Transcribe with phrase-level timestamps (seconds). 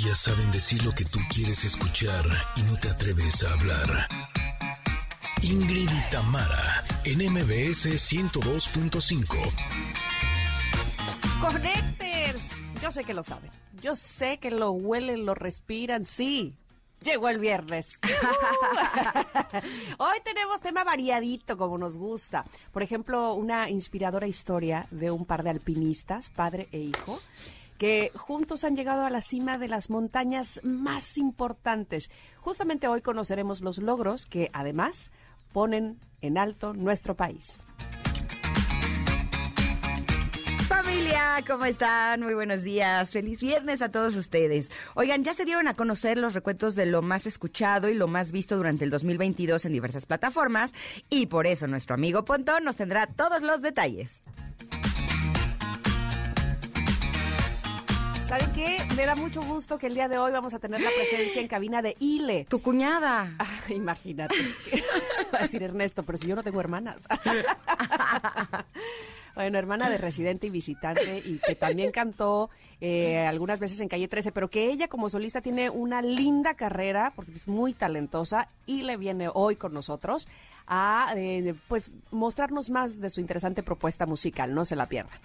[0.00, 4.06] Ellas saben decir lo que tú quieres escuchar y no te atreves a hablar.
[5.42, 9.36] Ingrid y Tamara, en MBS 102.5.
[11.40, 12.44] Connectors.
[12.80, 13.50] Yo sé que lo saben.
[13.82, 16.04] Yo sé que lo huelen, lo respiran.
[16.04, 16.54] Sí.
[17.00, 17.98] Llegó el viernes.
[19.98, 22.44] Hoy tenemos tema variadito como nos gusta.
[22.72, 27.18] Por ejemplo, una inspiradora historia de un par de alpinistas, padre e hijo,
[27.78, 32.10] que juntos han llegado a la cima de las montañas más importantes.
[32.40, 35.10] Justamente hoy conoceremos los logros que además
[35.52, 37.60] ponen en alto nuestro país.
[40.68, 42.20] Familia, ¿cómo están?
[42.20, 43.12] Muy buenos días.
[43.12, 44.70] Feliz viernes a todos ustedes.
[44.94, 48.32] Oigan, ya se dieron a conocer los recuentos de lo más escuchado y lo más
[48.32, 50.72] visto durante el 2022 en diversas plataformas
[51.08, 54.20] y por eso nuestro amigo Pontón nos tendrá todos los detalles.
[58.28, 58.86] ¿Saben qué?
[58.94, 61.48] Me da mucho gusto que el día de hoy vamos a tener la presencia en
[61.48, 62.44] cabina de Ile.
[62.44, 63.34] Tu cuñada.
[63.38, 64.34] Ah, imagínate.
[65.34, 67.06] Va a decir Ernesto, pero si yo no tengo hermanas.
[69.34, 74.08] Bueno, hermana de residente y visitante y que también cantó eh, algunas veces en Calle
[74.08, 78.82] 13, pero que ella como solista tiene una linda carrera porque es muy talentosa y
[78.82, 80.26] le viene hoy con nosotros
[80.66, 84.52] a eh, pues mostrarnos más de su interesante propuesta musical.
[84.52, 85.20] No se la pierdan.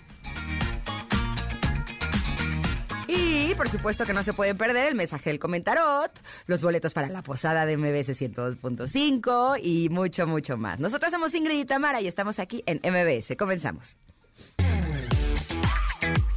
[3.15, 6.11] Y por supuesto que no se pueden perder el mensaje del comentarot,
[6.47, 10.79] los boletos para la posada de MBS 102.5 y mucho, mucho más.
[10.79, 13.35] Nosotros somos Ingrid y Tamara y estamos aquí en MBS.
[13.37, 13.97] Comenzamos.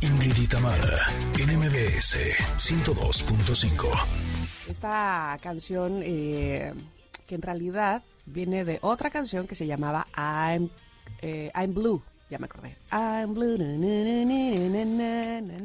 [0.01, 1.07] Ingrid y Tamara,
[1.39, 2.19] en MBS
[2.57, 4.07] 102.5.
[4.69, 6.75] Esta canción eh,
[7.27, 10.69] que en realidad viene de otra canción que se llamaba I'm,
[11.23, 12.03] eh, I'm Blue.
[12.29, 12.77] Ya me acordé.
[12.91, 13.57] I'm blue.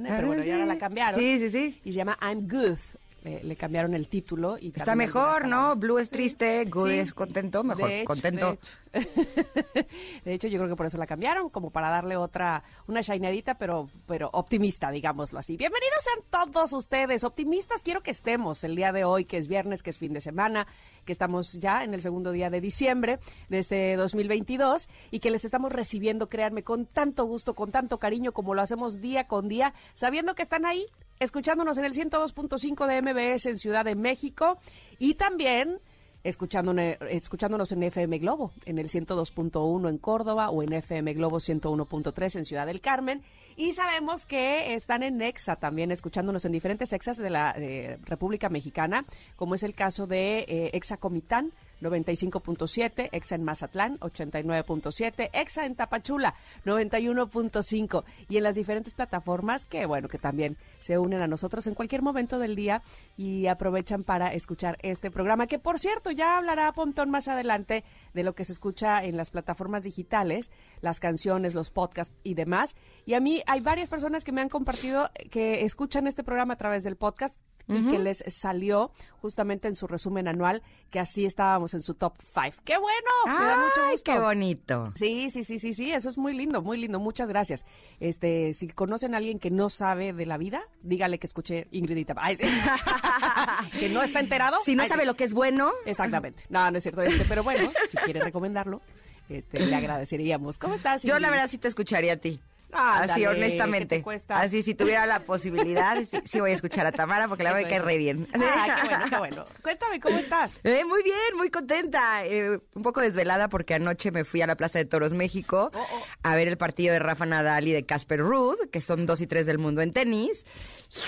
[0.07, 1.19] Pero bueno, ya ahora la cambiaron.
[1.19, 1.81] Sí, sí, sí.
[1.83, 2.77] Y se llama I'm Good.
[3.23, 4.57] Le, le cambiaron el título.
[4.57, 5.75] y Está mejor, ¿no?
[5.75, 6.97] Blue es triste, good Sí.
[6.97, 8.47] es contento, mejor De hecho, contento.
[8.47, 8.81] De hecho.
[10.25, 13.55] De hecho, yo creo que por eso la cambiaron, como para darle otra, una shineadita,
[13.55, 15.55] pero, pero optimista, digámoslo así.
[15.55, 19.83] Bienvenidos sean todos ustedes, optimistas quiero que estemos el día de hoy, que es viernes,
[19.83, 20.67] que es fin de semana,
[21.05, 23.19] que estamos ya en el segundo día de diciembre
[23.49, 28.31] de este 2022 y que les estamos recibiendo, créanme, con tanto gusto, con tanto cariño
[28.33, 30.85] como lo hacemos día con día, sabiendo que están ahí,
[31.21, 34.57] escuchándonos en el 102.5 de MBS en Ciudad de México
[34.97, 35.79] y también
[36.23, 42.37] escuchándonos, escuchándonos en FM Globo, en el 102.1 en Córdoba o en FM Globo 101.3
[42.37, 43.21] en Ciudad del Carmen.
[43.55, 48.49] Y sabemos que están en Exa también, escuchándonos en diferentes Exas de la eh, República
[48.49, 49.05] Mexicana,
[49.35, 51.53] como es el caso de eh, Exa Comitán.
[51.81, 59.85] 95.7, Exa en Mazatlán 89.7, Exa en Tapachula 91.5 y en las diferentes plataformas que
[59.85, 62.81] bueno que también se unen a nosotros en cualquier momento del día
[63.17, 68.23] y aprovechan para escuchar este programa que por cierto ya hablará Pontón más adelante de
[68.23, 70.49] lo que se escucha en las plataformas digitales,
[70.81, 72.75] las canciones, los podcasts y demás.
[73.05, 76.57] Y a mí hay varias personas que me han compartido que escuchan este programa a
[76.57, 77.35] través del podcast
[77.71, 82.13] y que les salió justamente en su resumen anual que así estábamos en su top
[82.33, 82.57] 5.
[82.65, 83.09] ¡Qué bueno!
[83.39, 84.11] Me da mucho ¡Ay, gusto.
[84.11, 84.83] qué bonito!
[84.95, 87.65] Sí, sí, sí, sí, sí, eso es muy lindo, muy lindo, muchas gracias.
[87.99, 91.97] Este, si conocen a alguien que no sabe de la vida, dígale que escuche Ingrid
[91.97, 92.27] y Tamara.
[92.27, 92.47] Ay, sí.
[93.79, 94.57] que no está enterado.
[94.65, 95.07] Si no Ay, sabe sí.
[95.07, 96.43] lo que es bueno, Exactamente.
[96.49, 98.81] No, no es cierto, este, pero bueno, si quiere recomendarlo,
[99.29, 100.57] este, le agradeceríamos.
[100.57, 101.03] ¿Cómo estás?
[101.03, 102.39] yo la verdad sí te escucharía a ti.
[102.73, 104.03] Ándale, Así, ¿qué honestamente.
[104.29, 107.63] Así, si tuviera la posibilidad, sí, sí voy a escuchar a Tamara porque la voy
[107.63, 108.27] a caer re bien.
[108.33, 109.43] Ah, qué bueno, qué bueno.
[109.63, 110.51] Cuéntame, ¿cómo estás?
[110.63, 112.25] Eh, muy bien, muy contenta.
[112.25, 115.77] Eh, un poco desvelada porque anoche me fui a la Plaza de Toros México Oh,
[115.79, 116.03] oh.
[116.23, 119.27] a ver el partido de Rafa Nadal y de Casper Ruud, que son dos y
[119.27, 120.45] tres del mundo en tenis.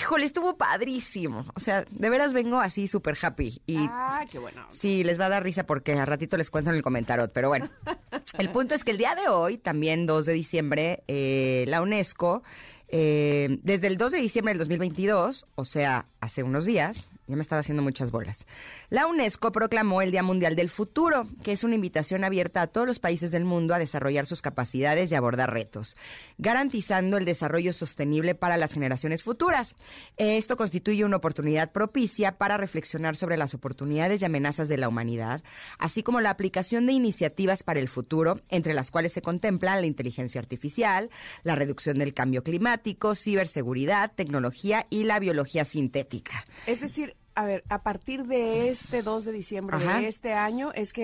[0.00, 1.44] Híjole, estuvo padrísimo.
[1.54, 3.60] O sea, de veras vengo así súper happy.
[3.66, 4.66] Y Ah, qué bueno.
[4.70, 7.48] Sí, les va a dar risa porque a ratito les cuento en el comentario, pero
[7.48, 7.68] bueno.
[8.38, 12.42] El punto es que el día de hoy, también 2 de diciembre, eh, la UNESCO,
[12.88, 17.42] eh, desde el 2 de diciembre del 2022, o sea, hace unos días, ya me
[17.42, 18.46] estaba haciendo muchas bolas,
[18.90, 22.86] la UNESCO proclamó el Día Mundial del Futuro, que es una invitación abierta a todos
[22.86, 25.96] los países del mundo a desarrollar sus capacidades y abordar retos,
[26.38, 29.74] garantizando el desarrollo sostenible para las generaciones futuras.
[30.16, 35.42] Esto constituye una oportunidad propicia para reflexionar sobre las oportunidades y amenazas de la humanidad,
[35.78, 39.86] así como la aplicación de iniciativas para el futuro, entre las cuales se contemplan la
[39.86, 41.10] inteligencia artificial,
[41.42, 46.13] la reducción del cambio climático, ciberseguridad, tecnología y la biología sintética.
[46.66, 49.98] Es decir, A ver, a partir de este 2 de diciembre Ajá.
[49.98, 51.02] de este año es que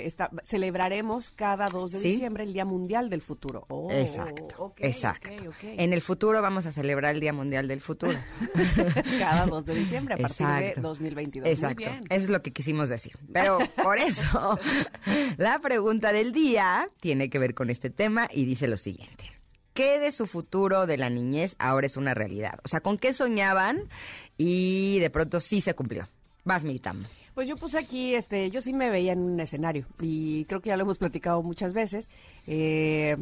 [0.00, 2.08] eh, está- celebraremos cada 2 de Sí.
[2.08, 3.64] diciembre el Día Mundial del Futuro.
[3.70, 5.30] Oh, exacto, exacto.
[5.62, 8.18] En el futuro vamos a celebrar el Día Mundial del Futuro.
[9.18, 10.80] cada 2 de diciembre a partir de Exacto.
[10.82, 11.48] 2022.
[11.48, 12.04] Exacto, Muy bien.
[12.10, 13.12] eso es lo que quisimos decir.
[13.32, 14.58] Pero por eso,
[15.38, 19.31] la pregunta del día tiene que ver con este tema y dice lo siguiente.
[19.74, 22.58] ¿Qué de su futuro de la niñez ahora es una realidad?
[22.64, 23.88] O sea, ¿con qué soñaban
[24.36, 26.08] y de pronto sí se cumplió?
[26.44, 27.04] Vas, Mitam.
[27.34, 30.68] Pues yo puse aquí, este, yo sí me veía en un escenario y creo que
[30.68, 32.10] ya lo hemos platicado muchas veces.
[32.46, 33.16] Eh,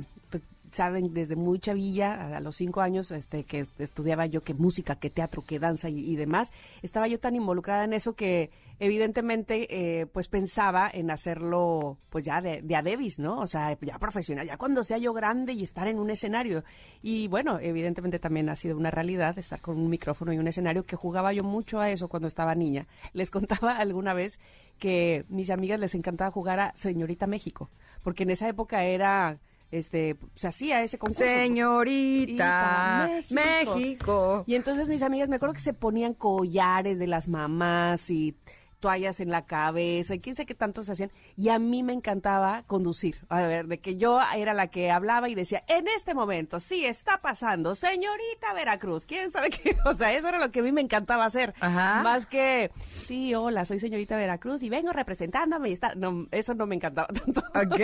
[0.72, 4.96] saben, desde muy chavilla, a, los cinco años, este, que est- estudiaba yo que música,
[4.96, 6.52] que teatro, que danza y, y demás,
[6.82, 9.68] estaba yo tan involucrada en eso que evidentemente,
[10.00, 13.38] eh, pues pensaba en hacerlo, pues ya de, de a Davis, ¿no?
[13.40, 16.64] O sea, ya profesional, ya cuando sea yo grande y estar en un escenario.
[17.02, 20.84] Y bueno, evidentemente también ha sido una realidad estar con un micrófono y un escenario
[20.84, 22.86] que jugaba yo mucho a eso cuando estaba niña.
[23.12, 24.38] Les contaba alguna vez
[24.78, 27.68] que mis amigas les encantaba jugar a Señorita México,
[28.02, 29.38] porque en esa época era
[29.70, 31.24] este se hacía ese concurso.
[31.24, 33.74] Señorita México.
[33.74, 34.44] México.
[34.46, 38.36] Y entonces mis amigas, me acuerdo que se ponían collares de las mamás y
[38.80, 41.12] toallas en la cabeza y quién sé qué tantos hacían.
[41.36, 43.18] Y a mí me encantaba conducir.
[43.28, 46.84] A ver, de que yo era la que hablaba y decía, en este momento, sí,
[46.84, 49.76] está pasando, señorita Veracruz, quién sabe qué.
[49.90, 51.54] O sea, eso era lo que a mí me encantaba hacer.
[51.60, 52.02] Ajá.
[52.02, 52.70] Más que,
[53.06, 55.70] sí, hola, soy señorita Veracruz y vengo representándome.
[55.70, 55.94] Y está...
[55.94, 57.40] no, eso no me encantaba tanto.
[57.54, 57.80] Ok.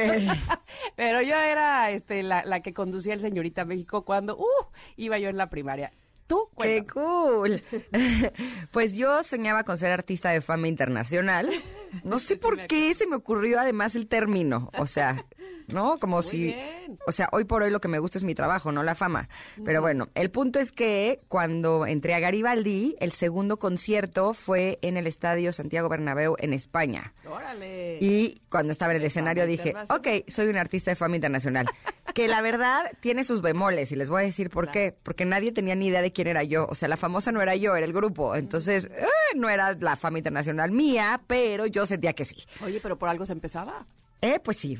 [0.96, 4.66] Pero yo era este, la, la que conducía el señorita México cuando uh,
[4.96, 5.92] iba yo en la primaria.
[6.26, 6.48] ¿Tú?
[6.60, 7.62] ¡Qué cool!
[8.72, 11.50] Pues yo soñaba con ser artista de fama internacional.
[12.04, 14.70] No sé por qué se me ocurrió además el término.
[14.76, 15.24] O sea,
[15.68, 15.98] ¿no?
[15.98, 16.44] Como si...
[16.44, 16.98] bien.
[17.06, 19.28] O sea, hoy por hoy lo que me gusta es mi trabajo, no la fama.
[19.64, 24.96] Pero bueno, el punto es que cuando entré a Garibaldi, el segundo concierto fue en
[24.96, 27.12] el Estadio Santiago Bernabéu en España.
[27.28, 27.98] Órale.
[28.00, 31.66] Y cuando estaba en el escenario dije, ok, soy un artista de fama internacional.
[32.14, 34.96] Que la verdad tiene sus bemoles y les voy a decir por qué.
[35.02, 36.66] Porque nadie tenía ni idea de quién era yo.
[36.70, 38.34] O sea, la famosa no era yo, era el grupo.
[38.34, 42.44] Entonces, eh, no era la fama internacional mía, pero yo sentía que sí.
[42.64, 43.86] Oye, pero por algo se empezaba.
[44.22, 44.78] Eh, pues sí.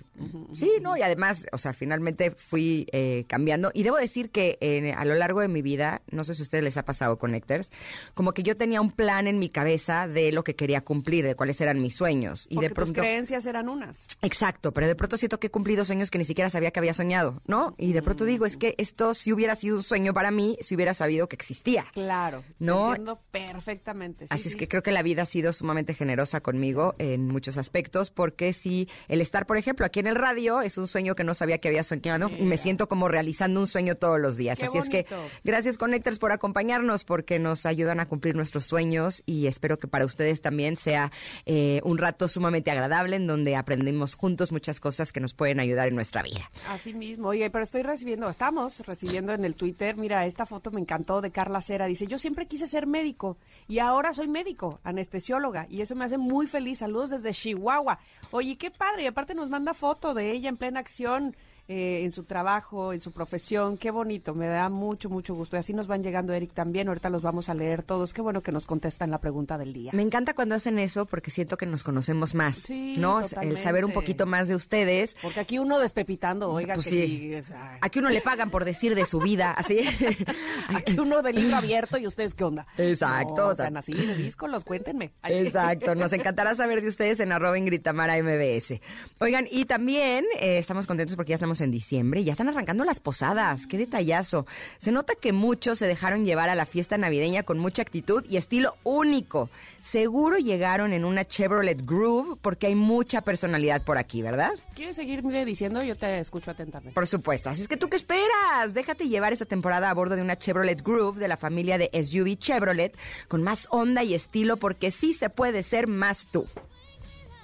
[0.53, 0.97] Sí, ¿no?
[0.97, 3.71] Y además, o sea, finalmente fui eh, cambiando.
[3.75, 6.45] Y debo decir que eh, a lo largo de mi vida, no sé si a
[6.45, 7.71] ustedes les ha pasado, Connectors,
[8.15, 11.35] como que yo tenía un plan en mi cabeza de lo que quería cumplir, de
[11.35, 12.47] cuáles eran mis sueños.
[12.49, 12.93] Y Porque de pronto.
[12.95, 14.07] tus creencias eran unas.
[14.23, 16.95] Exacto, pero de pronto siento que he cumplido sueños que ni siquiera sabía que había
[16.95, 17.75] soñado, ¿no?
[17.77, 20.75] Y de pronto digo, es que esto si hubiera sido un sueño para mí, si
[20.75, 21.87] hubiera sabido que existía.
[21.93, 22.43] Claro.
[22.59, 22.89] No.
[22.89, 24.27] entiendo perfectamente.
[24.27, 24.59] sí, Así es sí.
[24.59, 28.89] que creo que la vida ha sido sumamente generosa conmigo en muchos aspectos, porque si
[29.09, 31.69] el estar, por ejemplo, aquí en el radio es un sueño que no sabía que
[31.69, 34.59] había soñado y me siento como realizando un sueño todos los días.
[34.59, 35.07] Qué Así es que
[35.45, 40.05] gracias Connectors por acompañarnos, porque nos ayudan a cumplir nuestros sueños y espero que para
[40.05, 41.13] ustedes también sea
[41.45, 45.89] eh, un rato sumamente agradable en donde aprendemos juntos muchas cosas que nos pueden ayudar
[45.89, 46.51] en nuestra vida.
[46.69, 47.29] Así mismo.
[47.29, 51.31] Oye, pero estoy recibiendo, estamos recibiendo en el Twitter, mira, esta foto me encantó de
[51.31, 51.87] Carla Cera.
[51.87, 53.37] Dice, yo siempre quise ser médico
[53.69, 56.79] y ahora soy médico, anestesióloga, y eso me hace muy feliz.
[56.79, 57.99] Saludos desde Chihuahua.
[58.31, 59.07] Oye, qué padre.
[59.17, 61.35] Aparte nos manda foto de ella en plena acción.
[61.69, 65.57] Eh, en su trabajo, en su profesión, qué bonito, me da mucho, mucho gusto.
[65.57, 68.13] Y así nos van llegando, Eric, también, ahorita los vamos a leer todos.
[68.13, 69.91] Qué bueno que nos contestan la pregunta del día.
[69.95, 73.21] Me encanta cuando hacen eso porque siento que nos conocemos más, Sí, ¿no?
[73.41, 75.17] El saber un poquito más de ustedes.
[75.23, 77.43] Porque aquí uno despepitando, oiga, Pues que sí.
[77.43, 79.81] sí, Aquí uno le pagan por decir de su vida, así.
[80.75, 82.67] Aquí uno de libro abierto y ustedes qué onda.
[82.79, 83.35] Exacto.
[83.37, 85.13] No, o sea, así de díscolos, cuéntenme.
[85.25, 88.81] Exacto, nos encantará saber de ustedes en arroba Ingrid Tamara MBS.
[89.19, 92.85] Oigan, y también eh, estamos contentos porque ya estamos en diciembre y ya están arrancando
[92.85, 94.47] las posadas, qué detallazo.
[94.79, 98.37] Se nota que muchos se dejaron llevar a la fiesta navideña con mucha actitud y
[98.37, 99.51] estilo único.
[99.81, 104.53] Seguro llegaron en una Chevrolet Groove porque hay mucha personalidad por aquí, ¿verdad?
[104.75, 105.83] ¿Quieres seguirme diciendo?
[105.83, 106.95] Yo te escucho atentamente.
[106.95, 107.51] Por supuesto.
[107.51, 108.75] Así es que tú qué esperas?
[108.75, 112.37] Déjate llevar esta temporada a bordo de una Chevrolet Groove de la familia de SUV
[112.37, 112.97] Chevrolet
[113.29, 116.47] con más onda y estilo porque sí se puede ser más tú.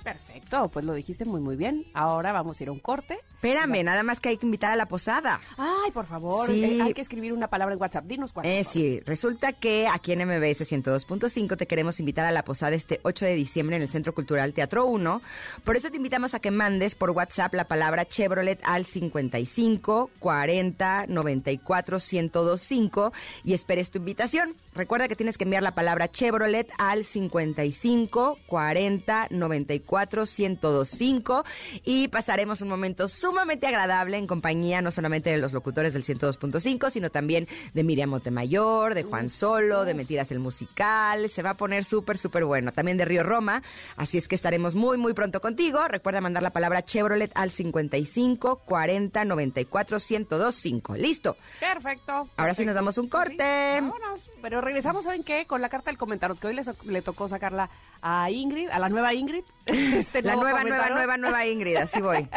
[0.03, 0.32] Perfecto,
[0.73, 1.87] pues lo dijiste muy, muy bien.
[1.95, 3.19] Ahora vamos a ir a un corte.
[3.35, 5.41] Espérame, nada más que hay que invitar a la posada.
[5.57, 6.63] Ay, por favor, Sí.
[6.65, 8.05] eh, hay que escribir una palabra en WhatsApp.
[8.05, 8.47] Dinos cuál.
[8.47, 13.01] Eh, sí, resulta que aquí en MBS 102.5 te queremos invitar a la posada este
[13.03, 15.23] 8 de diciembre en el Centro Cultural Teatro 1.
[15.65, 21.07] Por eso te invitamos a que mandes por WhatsApp la palabra Chevrolet al 55 40
[21.09, 23.13] 94 1025
[23.45, 24.55] y esperes tu invitación.
[24.75, 31.45] Recuerda que tienes que enviar la palabra Chevrolet al 55 40 94 1025
[31.85, 36.91] y pasaremos un momento sumamente agradable en compañía no solamente de los locutores del 102.5,
[36.91, 41.31] sino también de Miriam Montemayor, de Juan Solo, de Mentiras el Musical.
[41.31, 42.73] Se va a poner súper, súper bueno.
[42.73, 43.63] También de Río Roma.
[43.97, 45.87] Así es que estaremos muy, muy pronto contigo.
[45.89, 50.97] Recuerda mandar la palabra Chevrolet al 55 40 94 1025.
[50.97, 51.37] ¿Listo?
[51.61, 52.29] Perfecto.
[52.37, 53.79] Ahora sí nos damos un Pues corte.
[53.81, 54.31] vámonos.
[54.41, 55.47] Pero regresamos, ¿saben qué?
[55.47, 57.71] Con la carta del comentario, que hoy le tocó sacarla
[58.01, 59.45] a Ingrid, a la nueva Ingrid.
[59.67, 61.77] Este La nueva, nueva, nueva, nueva Ingrid.
[61.77, 62.29] Así voy.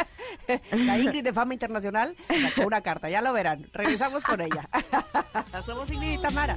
[0.72, 3.68] La Ingrid de Fama Internacional sacó una carta, ya lo verán.
[3.72, 4.68] Regresamos con ella.
[5.66, 6.56] Somos Ingrid y Tamara.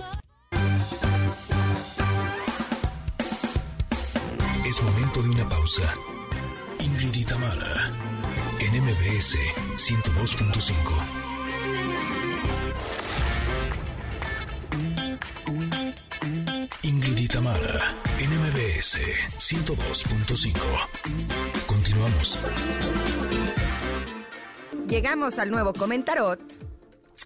[4.65, 5.93] Es momento de una pausa.
[6.79, 7.91] Ingrid y Tamara,
[8.59, 9.35] en MBS
[9.75, 11.18] 102.5.
[16.83, 18.99] Ingrid y Tamara, en MBS
[19.37, 21.67] 102.5.
[21.67, 22.39] Continuamos.
[24.87, 26.39] Llegamos al nuevo comentarot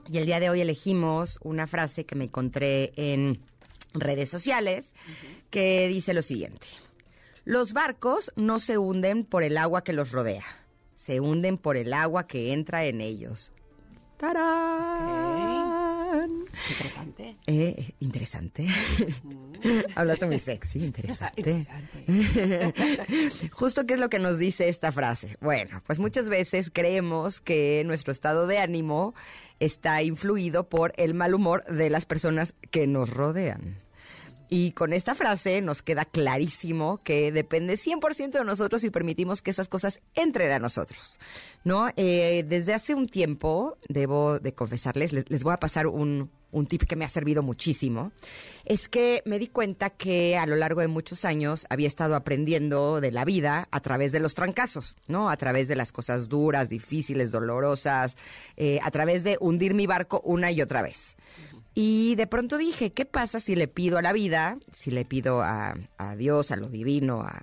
[0.07, 3.41] y el día de hoy elegimos una frase que me encontré en
[3.93, 4.93] redes sociales
[5.49, 6.67] que dice lo siguiente.
[7.45, 10.43] Los barcos no se hunden por el agua que los rodea,
[10.95, 13.51] se hunden por el agua que entra en ellos.
[14.17, 15.52] ¡Tarán!
[16.69, 17.37] Interesante.
[17.47, 18.67] Eh, interesante.
[19.95, 21.41] Hablaste muy sexy, interesante.
[21.41, 23.49] Interesante.
[23.51, 25.37] Justo qué es lo que nos dice esta frase.
[25.41, 29.13] Bueno, pues muchas veces creemos que nuestro estado de ánimo
[29.59, 33.82] está influido por el mal humor de las personas que nos rodean.
[34.49, 39.51] Y con esta frase nos queda clarísimo que depende 100% de nosotros si permitimos que
[39.51, 41.19] esas cosas entren a nosotros,
[41.63, 41.89] ¿no?
[41.95, 46.67] Eh, desde hace un tiempo, debo de confesarles, les, les voy a pasar un, un
[46.67, 48.11] tip que me ha servido muchísimo,
[48.63, 53.01] es que me di cuenta que a lo largo de muchos años había estado aprendiendo
[53.01, 55.29] de la vida a través de los trancazos, ¿no?
[55.29, 58.15] A través de las cosas duras, difíciles, dolorosas,
[58.55, 61.17] eh, a través de hundir mi barco una y otra vez.
[61.75, 65.41] Y de pronto dije, ¿qué pasa si le pido a la vida, si le pido
[65.41, 67.41] a, a Dios, a lo divino, a,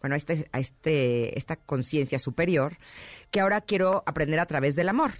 [0.00, 2.78] bueno, a, este, este, esta conciencia superior,
[3.30, 5.12] que ahora quiero aprender a través del amor?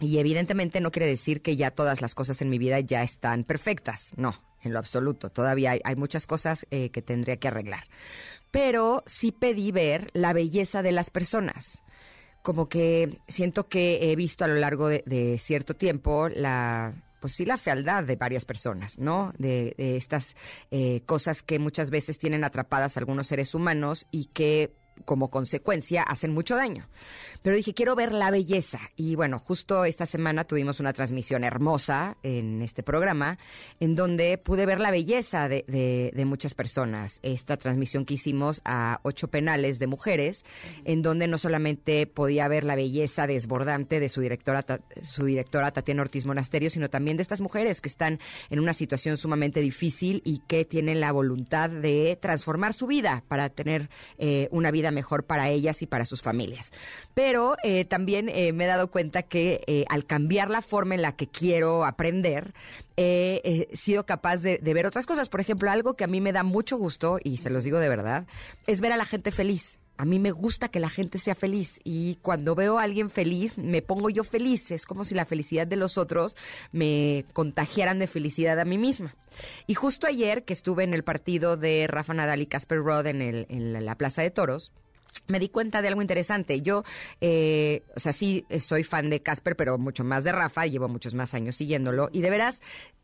[0.00, 3.44] Y evidentemente no quiere decir que ya todas las cosas en mi vida ya están
[3.44, 5.30] perfectas, no, en lo absoluto.
[5.30, 7.84] Todavía hay, muchas cosas eh, que tendría que arreglar.
[8.50, 11.80] Pero sí pedí ver la belleza de las personas
[12.40, 17.44] como que siento que he visto a lo largo de cierto tiempo la pues sí
[17.44, 19.32] la fealdad de varias personas, ¿no?
[19.38, 20.36] De, de estas
[20.70, 26.32] eh, cosas que muchas veces tienen atrapadas algunos seres humanos y que como consecuencia hacen
[26.32, 26.88] mucho daño.
[27.42, 28.80] Pero dije, quiero ver la belleza.
[28.96, 33.38] Y bueno, justo esta semana tuvimos una transmisión hermosa en este programa,
[33.78, 37.20] en donde pude ver la belleza de, de- de muchas personas.
[37.22, 40.44] Esta transmisión que hicimos a ocho penales de mujeres,
[40.84, 44.64] en donde no solamente podía ver la belleza desbordante de su directora,
[45.02, 48.18] su directora Tatiana Ortiz Monasterio, sino también de estas mujeres que están
[48.50, 53.48] en una situación sumamente difícil y que tienen la voluntad de transformar su vida para
[53.48, 56.72] tener eh, una vida mejor para ellas y para sus familias.
[57.14, 61.02] Pero eh, también eh, me he dado cuenta que eh, al cambiar la forma en
[61.02, 62.54] la que quiero aprender,
[62.96, 65.28] he sido capaz de, de ver otras cosas.
[65.28, 67.88] Por ejemplo, algo que a mí me da mucho gusto, y se los digo de
[67.88, 68.26] verdad,
[68.66, 69.78] es ver a la gente feliz.
[69.98, 73.58] A mí me gusta que la gente sea feliz y cuando veo a alguien feliz,
[73.58, 74.70] me pongo yo feliz.
[74.70, 76.36] Es como si la felicidad de los otros
[76.70, 79.16] me contagiaran de felicidad a mí misma.
[79.66, 83.20] Y justo ayer que estuve en el partido de Rafa Nadal y Casper Ruud en,
[83.20, 84.70] el, en la Plaza de Toros,
[85.26, 86.60] me di cuenta de algo interesante.
[86.62, 86.84] Yo,
[87.20, 90.66] eh, o sea, sí eh, soy fan de Casper, pero mucho más de Rafa.
[90.66, 92.08] Llevo muchos más años siguiéndolo.
[92.12, 92.60] Y de veras,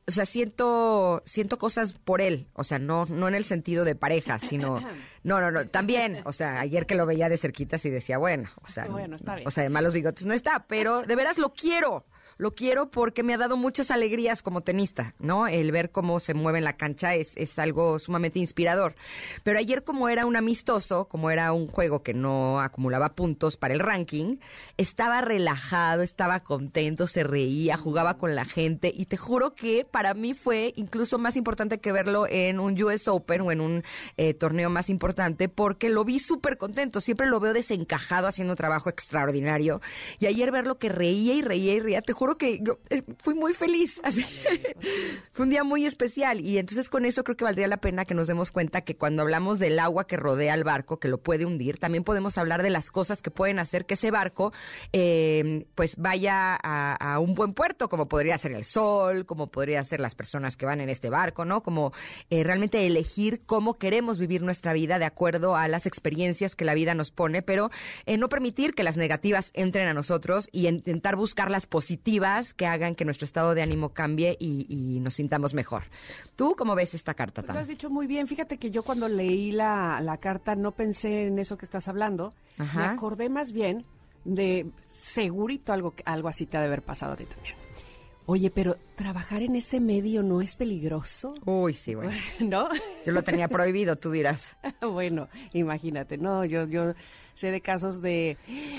[0.06, 2.48] o sea, siento, siento cosas por él.
[2.54, 4.80] O sea, no, no en el sentido de pareja, sino.
[5.24, 5.66] No, no, no.
[5.66, 8.84] También, o sea, ayer que lo veía de cerquitas y decía, bueno, o sea.
[8.84, 9.48] Bueno, está bien.
[9.48, 12.04] O sea, de malos bigotes no está, pero de veras lo quiero.
[12.36, 15.46] Lo quiero porque me ha dado muchas alegrías como tenista, ¿no?
[15.46, 18.94] El ver cómo se mueve en la cancha es, es algo sumamente inspirador.
[19.42, 23.74] Pero ayer como era un amistoso, como era un juego que no acumulaba puntos para
[23.74, 24.38] el ranking,
[24.76, 30.14] estaba relajado, estaba contento, se reía, jugaba con la gente y te juro que para
[30.14, 33.84] mí fue incluso más importante que verlo en un US Open o en un
[34.16, 37.00] eh, torneo más importante porque lo vi súper contento.
[37.00, 39.80] Siempre lo veo desencajado haciendo un trabajo extraordinario
[40.18, 43.02] y ayer verlo que reía y reía y reía, te juro juro que yo eh,
[43.18, 44.00] fui muy feliz.
[45.32, 48.14] Fue un día muy especial y entonces con eso creo que valdría la pena que
[48.14, 51.44] nos demos cuenta que cuando hablamos del agua que rodea al barco, que lo puede
[51.44, 54.54] hundir, también podemos hablar de las cosas que pueden hacer que ese barco
[54.94, 60.00] eh, pues vaya a, un buen puerto, como podría ser el sol, como podría ser
[60.00, 61.62] las personas que van en este barco, ¿no?
[61.62, 61.92] Como
[62.30, 66.72] eh, realmente elegir cómo queremos vivir nuestra vida de acuerdo a las experiencias que la
[66.72, 67.70] vida nos pone, pero
[68.06, 72.13] no permitir que las negativas entren a nosotros y intentar buscar las positivas
[72.54, 75.84] que hagan que nuestro estado de ánimo cambie y, nos sintamos mejor.
[76.36, 78.26] ¿Tú cómo ves esta carta, Lo has dicho muy bien.
[78.26, 82.32] Fíjate que yo cuando leí la, carta no pensé en eso que estás hablando.
[82.58, 83.84] Me acordé más bien
[84.24, 87.56] de segurito algo, algo así te ha de haber pasado a ti también.
[88.26, 91.34] Oye, pero trabajar en ese medio no es peligroso.
[91.44, 92.12] Uy, sí, bueno.
[92.40, 92.68] ¿No?
[93.04, 94.56] Yo lo tenía prohibido, tú dirás.
[94.80, 96.94] bueno, imagínate, no, yo, yo
[97.34, 98.36] sé de casos de,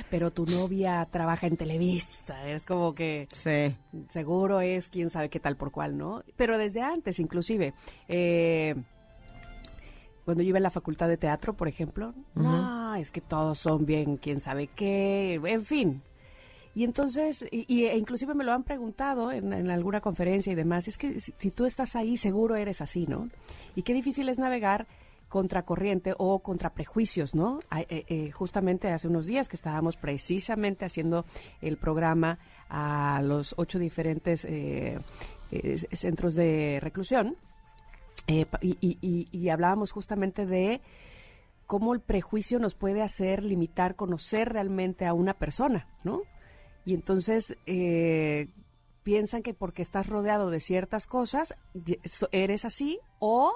[0.09, 3.75] pero tu novia trabaja en Televisa, es como que sí.
[4.09, 6.24] seguro es quién sabe qué tal por cuál, ¿no?
[6.35, 7.74] Pero desde antes, inclusive,
[8.07, 8.75] eh,
[10.25, 13.85] cuando yo iba a la facultad de teatro, por ejemplo, no, es que todos son
[13.85, 16.01] bien, quién sabe qué, en fin.
[16.74, 20.97] Y entonces, y, e inclusive me lo han preguntado en, alguna conferencia y demás, es
[20.97, 23.29] que si, tú estás ahí, seguro eres así, ¿no?
[23.75, 24.85] Y qué difícil es navegar
[25.36, 27.60] contra corriente o contra prejuicios, ¿no?
[27.75, 31.25] Eh, eh, justamente hace unos días que estábamos precisamente haciendo
[31.62, 32.39] el programa
[32.70, 34.98] a los ocho diferentes eh,
[35.92, 37.36] centros de reclusión
[38.30, 40.80] y, hablábamos justamente de
[41.68, 46.22] cómo el prejuicio nos puede hacer limitar, conocer realmente a una persona, ¿no?
[46.86, 47.58] Y entonces
[49.04, 51.58] piensan que porque estás rodeado de ciertas cosas,
[52.32, 53.54] eres así o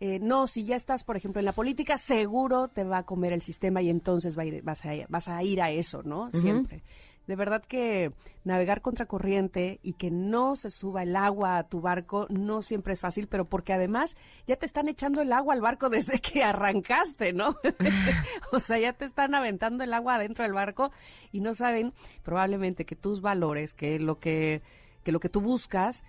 [0.00, 3.32] eh, no, si ya estás, por ejemplo, en la política, seguro te va a comer
[3.32, 6.30] el sistema y entonces va a ir, vas, a, vas a ir a eso, ¿no?
[6.30, 6.82] Siempre.
[7.26, 8.12] De verdad que
[8.44, 12.92] navegar contra corriente y que no se suba el agua a tu barco no siempre
[12.92, 16.44] es fácil, pero porque además ya te están echando el agua al barco desde que
[16.44, 17.56] arrancaste, ¿no?
[18.52, 20.92] o sea, ya te están aventando el agua adentro del barco
[21.32, 24.62] y no saben probablemente que tus valores, que lo que,
[25.02, 26.04] que lo que tú buscas,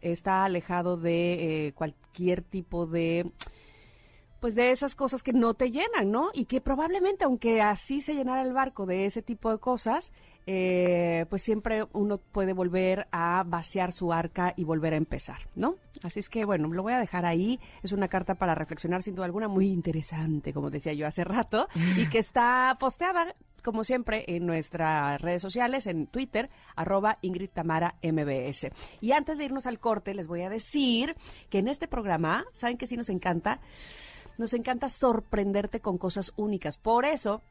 [0.00, 3.30] está alejado de eh, cualquier tipo de
[4.42, 6.30] pues de esas cosas que no te llenan, ¿no?
[6.34, 10.12] Y que probablemente, aunque así se llenara el barco de ese tipo de cosas,
[10.48, 15.76] eh, pues siempre uno puede volver a vaciar su arca y volver a empezar, ¿no?
[16.02, 17.60] Así es que, bueno, lo voy a dejar ahí.
[17.84, 21.68] Es una carta para reflexionar, sin duda alguna, muy interesante, como decía yo hace rato,
[21.96, 27.94] y que está posteada, como siempre, en nuestras redes sociales, en Twitter, arroba Ingrid Tamara
[28.02, 28.72] MBS.
[29.00, 31.14] Y antes de irnos al corte, les voy a decir
[31.48, 33.60] que en este programa, ¿saben que sí nos encanta?
[34.38, 36.78] Nos encanta sorprenderte con cosas únicas.
[36.78, 37.42] Por eso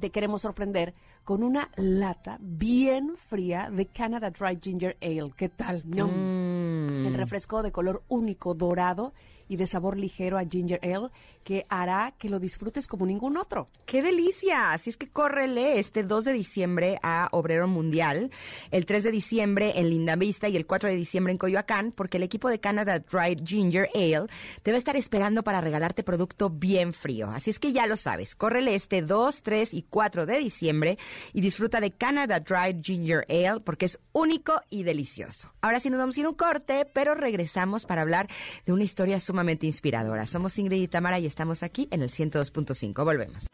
[0.00, 5.32] te queremos sorprender con una lata bien fría de Canada Dry Ginger Ale.
[5.36, 5.84] ¿Qué tal?
[5.84, 7.06] Mm.
[7.06, 9.12] El refresco de color único dorado
[9.48, 11.10] y de sabor ligero a ginger ale
[11.42, 13.66] que hará que lo disfrutes como ningún otro.
[13.86, 14.72] ¡Qué delicia!
[14.72, 18.30] Así es que córrele este 2 de diciembre a Obrero Mundial,
[18.70, 22.22] el 3 de diciembre en Lindavista y el 4 de diciembre en Coyoacán, porque el
[22.22, 24.26] equipo de Canada Dry Ginger Ale
[24.62, 27.30] te va a estar esperando para regalarte producto bien frío.
[27.30, 30.98] Así es que ya lo sabes, córrele este 2, 3 y 4 de diciembre
[31.32, 35.52] y disfruta de Canada Dry Ginger Ale porque es único y delicioso.
[35.60, 38.28] Ahora sí nos vamos a ir un corte, pero regresamos para hablar
[38.66, 40.26] de una historia sumamente inspiradora.
[40.26, 43.02] Somos Ingrid y Tamara y estamos aquí en el 102.5.
[43.02, 43.46] Volvemos.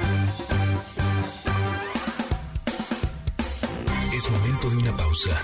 [4.12, 5.40] Es momento de una pausa.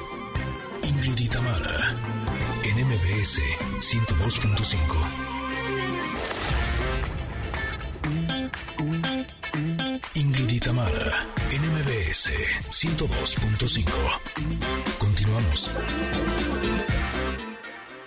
[0.83, 1.95] Ingrid y Tamara
[2.65, 3.41] en MBS
[3.79, 4.75] 102.5.
[10.15, 12.31] Ingrid y Tamara en MBS
[12.71, 13.85] 102.5.
[14.99, 15.71] Continuamos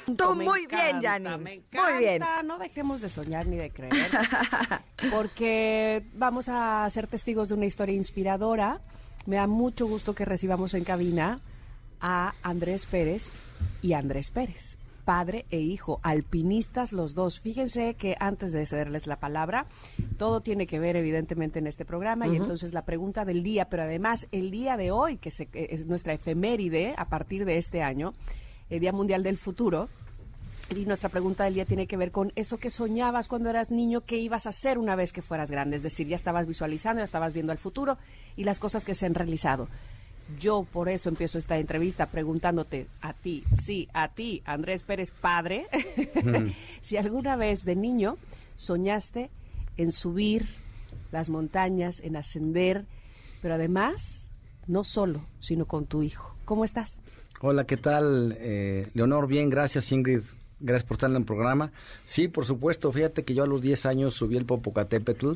[0.36, 1.30] muy bien, Yanni.
[1.38, 2.24] Muy bien.
[2.46, 4.10] No dejemos de soñar ni de creer.
[5.12, 8.80] porque vamos a ser testigos de una historia inspiradora.
[9.26, 11.40] Me da mucho gusto que recibamos en cabina
[12.00, 13.30] a Andrés Pérez
[13.82, 17.42] y Andrés Pérez, padre e hijo, alpinistas los dos.
[17.42, 19.66] Fíjense que antes de cederles la palabra,
[20.18, 23.84] todo tiene que ver evidentemente en este programa y entonces la pregunta del día, pero
[23.84, 28.14] además el día de hoy, que es nuestra efeméride a partir de este año,
[28.70, 29.90] el Día Mundial del Futuro.
[30.76, 34.02] Y nuestra pregunta del día tiene que ver con eso que soñabas cuando eras niño,
[34.02, 35.78] qué ibas a hacer una vez que fueras grande.
[35.78, 37.98] Es decir, ya estabas visualizando, ya estabas viendo el futuro
[38.36, 39.70] y las cosas que se han realizado.
[40.40, 45.68] Yo por eso empiezo esta entrevista preguntándote a ti, sí, a ti, Andrés Pérez, padre,
[46.82, 48.18] si alguna vez de niño
[48.56, 49.30] soñaste
[49.78, 50.48] en subir
[51.12, 52.86] las montañas, en ascender,
[53.42, 54.30] pero además,
[54.68, 56.36] no solo, sino con tu hijo.
[56.44, 57.00] ¿Cómo estás?
[57.40, 58.36] Hola, ¿qué tal?
[58.40, 60.22] Eh, Leonor, bien, gracias Ingrid.
[60.60, 61.72] Gracias por estar en el programa.
[62.04, 65.34] Sí, por supuesto, fíjate que yo a los 10 años subí el Popocatépetl.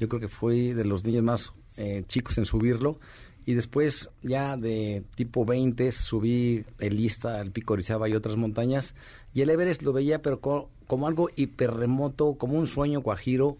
[0.00, 2.98] Yo creo que fui de los niños más eh, chicos en subirlo.
[3.46, 8.96] Y después, ya de tipo 20, subí el Lista, el Pico Orizaba y otras montañas.
[9.32, 13.58] Y el Everest lo veía, pero como algo hiperremoto, como un sueño guajiro.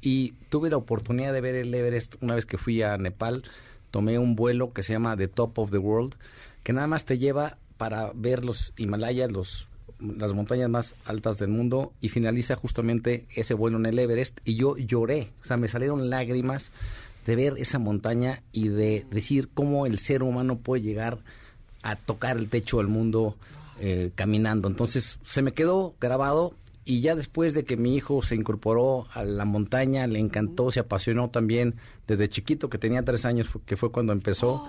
[0.00, 3.42] Y tuve la oportunidad de ver el Everest una vez que fui a Nepal.
[3.90, 6.14] Tomé un vuelo que se llama The Top of the World,
[6.62, 9.68] que nada más te lleva para ver los Himalayas, los
[10.02, 14.38] las montañas más altas del mundo y finaliza justamente ese vuelo en el Everest.
[14.44, 16.70] Y yo lloré, o sea, me salieron lágrimas
[17.26, 21.18] de ver esa montaña y de decir cómo el ser humano puede llegar
[21.82, 23.36] a tocar el techo del mundo
[23.80, 24.68] eh, caminando.
[24.68, 29.22] Entonces se me quedó grabado y ya después de que mi hijo se incorporó a
[29.22, 31.76] la montaña, le encantó, se apasionó también
[32.08, 34.66] desde chiquito, que tenía tres años, que fue cuando empezó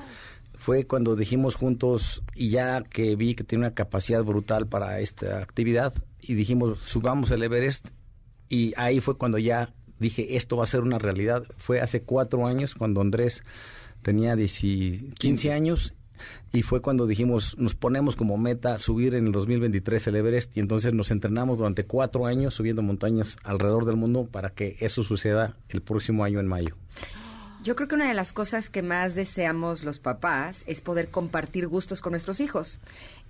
[0.63, 5.39] fue cuando dijimos juntos, y ya que vi que tiene una capacidad brutal para esta
[5.39, 7.89] actividad, y dijimos, subamos el Everest,
[8.47, 11.43] y ahí fue cuando ya dije, esto va a ser una realidad.
[11.57, 13.43] Fue hace cuatro años, cuando Andrés
[14.03, 15.95] tenía 15 años,
[16.53, 20.61] y fue cuando dijimos, nos ponemos como meta subir en el 2023 el Everest, y
[20.61, 25.57] entonces nos entrenamos durante cuatro años subiendo montañas alrededor del mundo para que eso suceda
[25.67, 26.77] el próximo año en mayo.
[27.63, 31.65] Yo creo que una de las cosas que más deseamos los papás es poder compartir
[31.69, 32.79] gustos con nuestros hijos.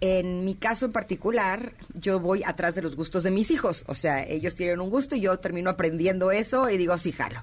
[0.02, 3.86] En mi caso en particular, yo voy atrás de los gustos de mis hijos.
[3.88, 7.42] O sea, ellos tienen un gusto y yo termino aprendiendo eso y digo, sí, jalo.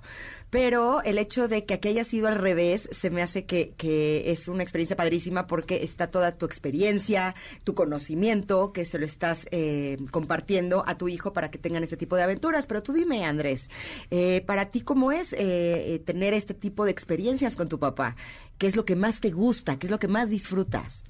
[0.51, 4.33] Pero el hecho de que aquí haya sido al revés se me hace que, que
[4.33, 9.47] es una experiencia padrísima porque está toda tu experiencia, tu conocimiento, que se lo estás
[9.53, 12.67] eh, compartiendo a tu hijo para que tengan este tipo de aventuras.
[12.67, 13.71] Pero tú dime, Andrés,
[14.11, 18.17] eh, para ti, ¿cómo es eh, tener este tipo de experiencias con tu papá?
[18.59, 19.79] ¿Qué es lo que más te gusta?
[19.79, 21.05] ¿Qué es lo que más disfrutas?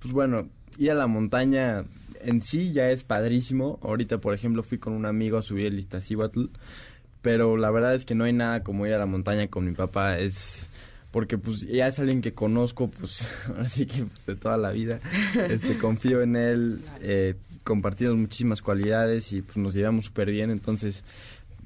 [0.00, 0.48] Pues bueno,
[0.80, 1.84] ir a la montaña
[2.20, 3.78] en sí ya es padrísimo.
[3.82, 6.46] Ahorita, por ejemplo, fui con un amigo a subir el Iztaccíhuatl
[7.22, 9.72] pero la verdad es que no hay nada como ir a la montaña con mi
[9.72, 10.68] papá, es
[11.10, 15.00] porque pues ya es alguien que conozco pues así que pues, de toda la vida,
[15.48, 21.04] este confío en él, eh, compartimos muchísimas cualidades y pues nos llevamos súper bien, entonces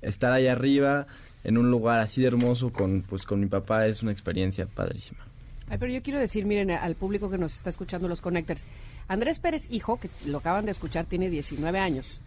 [0.02, 1.06] estar ahí arriba
[1.44, 5.24] en un lugar así de hermoso con pues con mi papá es una experiencia padrísima.
[5.68, 8.64] Ay, pero yo quiero decir, miren, al público que nos está escuchando los Connectors,
[9.08, 12.20] Andrés Pérez, hijo, que lo acaban de escuchar, tiene 19 años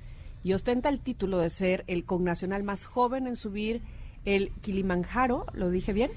[0.44, 3.82] y ostenta el título de ser el connacional más joven en subir
[4.26, 6.12] el Kilimanjaro, ¿lo dije bien?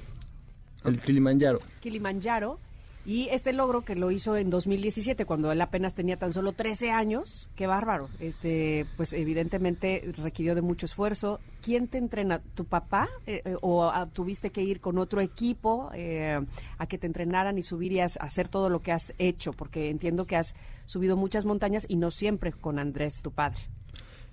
[0.84, 1.60] El Kilimanjaro.
[1.80, 2.58] Kilimanjaro.
[3.06, 6.90] Y este logro que lo hizo en 2017, cuando él apenas tenía tan solo 13
[6.90, 8.10] años, qué bárbaro.
[8.20, 11.40] Este, pues evidentemente requirió de mucho esfuerzo.
[11.62, 12.40] ¿Quién te entrena?
[12.54, 13.08] ¿Tu papá?
[13.26, 16.40] Eh, eh, ¿O tuviste que ir con otro equipo eh,
[16.76, 19.54] a que te entrenaran y subir y hacer todo lo que has hecho?
[19.54, 23.60] Porque entiendo que has subido muchas montañas y no siempre con Andrés, tu padre.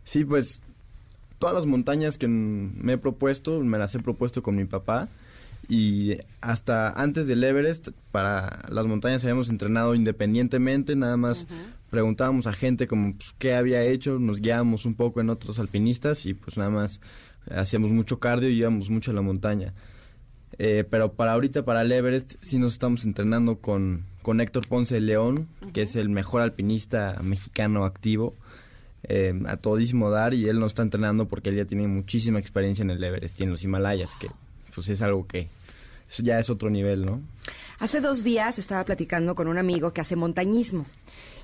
[0.04, 0.62] Sí, pues
[1.40, 5.08] todas las montañas que me he propuesto, me las he propuesto con mi papá.
[5.70, 11.46] Y hasta antes del Everest, para las montañas habíamos entrenado independientemente, nada más
[11.90, 16.26] preguntábamos a gente como pues, qué había hecho, nos guiábamos un poco en otros alpinistas
[16.26, 17.00] y pues nada más
[17.50, 19.74] hacíamos mucho cardio y íbamos mucho a la montaña.
[20.60, 24.96] Eh, pero para ahorita, para el Everest, sí nos estamos entrenando con, con Héctor Ponce
[24.96, 28.34] de León, que es el mejor alpinista mexicano activo.
[29.04, 32.82] Eh, a todísimo dar y él no está entrenando porque él ya tiene muchísima experiencia
[32.82, 34.28] en el Everest y en los Himalayas, que
[34.74, 35.48] pues es algo que
[36.10, 37.22] ya es otro nivel, ¿no?
[37.80, 40.86] Hace dos días estaba platicando con un amigo que hace montañismo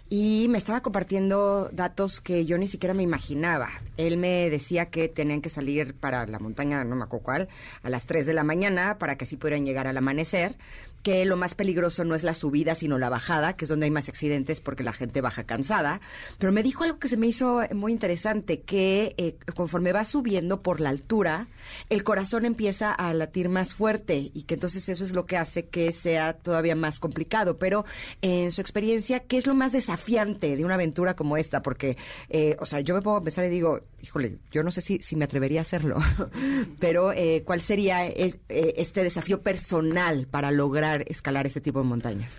[0.09, 3.69] y me estaba compartiendo datos que yo ni siquiera me imaginaba.
[3.97, 7.49] Él me decía que tenían que salir para la montaña, no me acuerdo cuál,
[7.83, 10.55] a las 3 de la mañana para que así pudieran llegar al amanecer,
[11.03, 13.91] que lo más peligroso no es la subida, sino la bajada, que es donde hay
[13.91, 15.99] más accidentes porque la gente baja cansada.
[16.39, 20.61] Pero me dijo algo que se me hizo muy interesante, que eh, conforme va subiendo
[20.61, 21.47] por la altura,
[21.89, 25.65] el corazón empieza a latir más fuerte y que entonces eso es lo que hace
[25.67, 27.57] que sea todavía más complicado.
[27.57, 27.83] Pero
[28.21, 31.61] en su experiencia, ¿qué es lo más desafiante de una aventura como esta?
[31.61, 31.97] Porque,
[32.29, 34.99] eh, o sea, yo me pongo a pensar y digo, híjole, yo no sé si,
[34.99, 35.97] si me atrevería a hacerlo,
[36.79, 42.37] pero eh, ¿cuál sería este desafío personal para lograr escalar este tipo de montañas?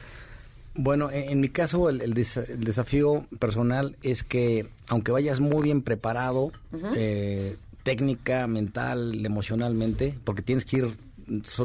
[0.76, 6.50] Bueno, en, mi caso el, desafío personal es que aunque vayas muy bien preparado,
[6.96, 10.96] eh, técnica, mental, emocionalmente, porque tienes que ir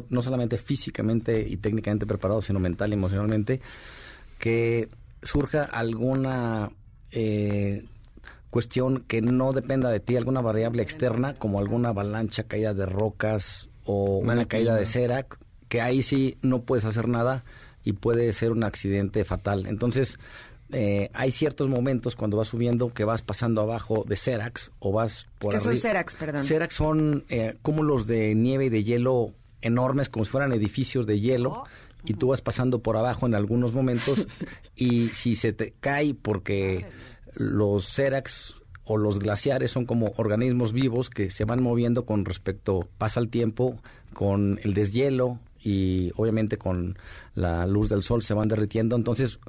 [0.10, 3.62] no solamente físicamente y técnicamente preparado, sino mental y emocionalmente,
[4.38, 4.90] que
[5.24, 6.72] surja alguna
[7.12, 7.86] eh,
[8.50, 13.70] cuestión que no dependa de ti, alguna variable externa, como alguna avalancha, caída de rocas
[13.86, 15.26] o una caída de cera,
[15.70, 17.44] que ahí sí no puedes hacer nada.
[17.86, 19.66] y puede ser un accidente fatal.
[19.66, 20.20] Entonces,
[20.72, 25.26] eh, hay ciertos momentos cuando vas subiendo que vas pasando abajo de Cerax o vas
[25.40, 26.44] por ¿Qué son Cerax, perdón?
[26.44, 31.20] Cerax son eh, cúmulos de nieve y de hielo enormes, como si fueran edificios de
[31.20, 31.64] hielo,
[32.06, 34.28] y tú vas pasando por abajo en algunos momentos,
[34.76, 36.86] y si se te cae porque
[37.34, 42.88] los Cerax o los glaciares son como organismos vivos que se van moviendo con respecto,
[43.00, 43.82] pasa el tiempo,
[44.14, 46.98] con el deshielo y obviamente con
[47.36, 49.40] la luz del sol se van derritiendo, entonces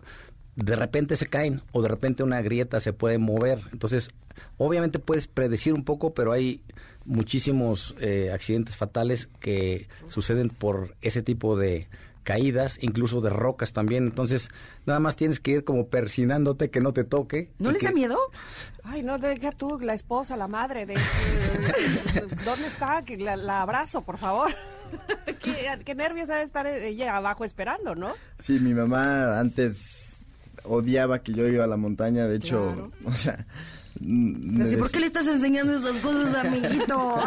[0.56, 3.60] de repente se caen o de repente una grieta se puede mover.
[3.72, 4.10] Entonces,
[4.58, 6.62] obviamente puedes predecir un poco, pero hay
[7.04, 11.88] muchísimos eh, accidentes fatales que suceden por ese tipo de
[12.24, 14.04] caídas, incluso de rocas también.
[14.04, 14.50] Entonces,
[14.86, 17.50] nada más tienes que ir como persinándote que no te toque.
[17.58, 18.18] ¿No les que- da miedo?
[18.82, 20.84] Ay, no, deja tú, la esposa, la madre.
[20.84, 21.00] De, de-
[22.44, 23.02] ¿Dónde está?
[23.04, 24.50] Que la, la abrazo, por favor.
[25.42, 28.14] ¿Qué, qué nervios ha de estar ella abajo esperando, ¿no?
[28.38, 30.24] Sí, mi mamá antes
[30.64, 32.92] odiaba que yo iba a la montaña, de hecho, Claro.
[33.04, 33.46] o sea...
[34.62, 37.18] Así, ¿Por qué le estás enseñando esas cosas, amiguito?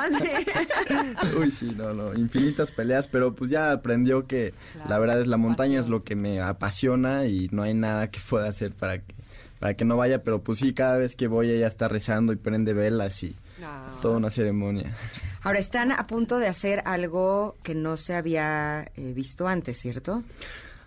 [1.39, 4.53] Uy, sí, no, no, infinitas peleas, pero pues ya aprendió que
[4.87, 8.19] la verdad es la montaña es lo que me apasiona y no hay nada que
[8.27, 9.13] pueda hacer para que
[9.59, 12.37] para que no vaya, pero pues sí, cada vez que voy ella está rezando y
[12.37, 13.99] prende velas y No.
[14.01, 14.93] toda una ceremonia.
[15.41, 20.23] Ahora, están a punto de hacer algo que no se había eh, visto antes, ¿cierto?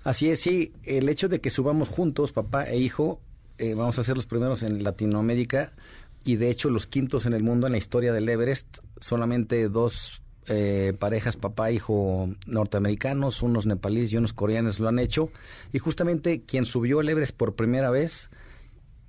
[0.04, 0.72] Así es, sí.
[0.84, 3.20] El hecho de que subamos juntos, papá e hijo,
[3.58, 5.72] eh, vamos a ser los primeros en Latinoamérica
[6.24, 8.78] y de hecho los quintos en el mundo en la historia del Everest.
[9.00, 14.98] Solamente dos eh, parejas, papá e hijo norteamericanos, unos nepalíes y unos coreanos lo han
[14.98, 15.30] hecho.
[15.72, 18.30] Y justamente quien subió el Everest por primera vez,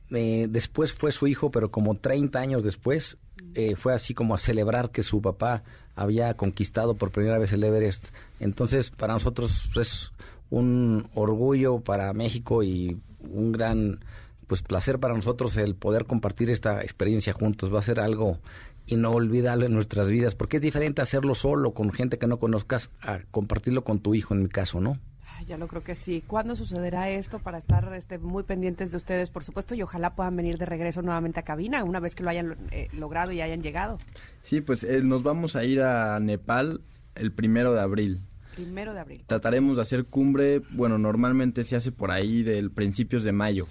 [0.10, 3.18] eh, después fue su hijo, pero como 30 años después,
[3.56, 5.64] eh, fue así como a celebrar que su papá
[5.96, 8.08] había conquistado por primera vez el Everest.
[8.40, 10.12] Entonces, para nosotros es
[10.50, 14.00] un orgullo para México y un gran
[14.48, 17.74] pues placer para nosotros el poder compartir esta experiencia juntos.
[17.74, 18.40] Va a ser algo
[18.86, 23.20] inolvidable en nuestras vidas, porque es diferente hacerlo solo con gente que no conozcas a
[23.32, 24.98] compartirlo con tu hijo, en mi caso, ¿no?
[25.38, 26.24] Ay, ya lo creo que sí.
[26.26, 30.36] ¿Cuándo sucederá esto para estar este, muy pendientes de ustedes, por supuesto, y ojalá puedan
[30.36, 33.62] venir de regreso nuevamente a cabina una vez que lo hayan eh, logrado y hayan
[33.62, 34.00] llegado?
[34.42, 36.82] Sí, pues eh, nos vamos a ir a Nepal
[37.14, 38.22] el primero de abril.
[38.56, 39.24] Primero de abril.
[39.28, 43.68] Trataremos de hacer cumbre, bueno, normalmente se hace por ahí del principios de mayo.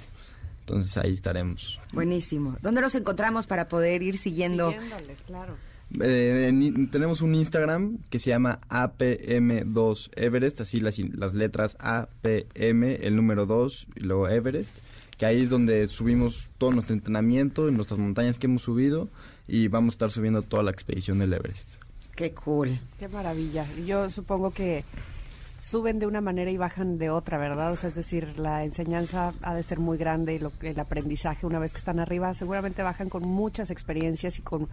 [0.61, 1.81] Entonces ahí estaremos.
[1.93, 2.57] Buenísimo.
[2.63, 4.71] ¿Dónde los encontramos para poder ir siguiendo?
[4.71, 5.57] Siguiéndoles, claro.
[6.01, 12.83] Eh, en- tenemos un Instagram que se llama APM2 Everest, así las, las letras APM,
[13.01, 14.79] el número 2 y luego Everest,
[15.17, 19.09] que ahí es donde subimos todo nuestro entrenamiento en nuestras montañas que hemos subido
[19.49, 21.75] y vamos a estar subiendo toda la expedición del Everest.
[22.15, 22.79] Qué cool.
[22.99, 23.67] Qué maravilla.
[23.87, 24.85] Yo supongo que
[25.61, 27.73] suben de una manera y bajan de otra, ¿verdad?
[27.73, 31.47] O sea, es decir, la enseñanza ha de ser muy grande y lo, el aprendizaje
[31.47, 34.69] una vez que están arriba seguramente bajan con muchas experiencias y con,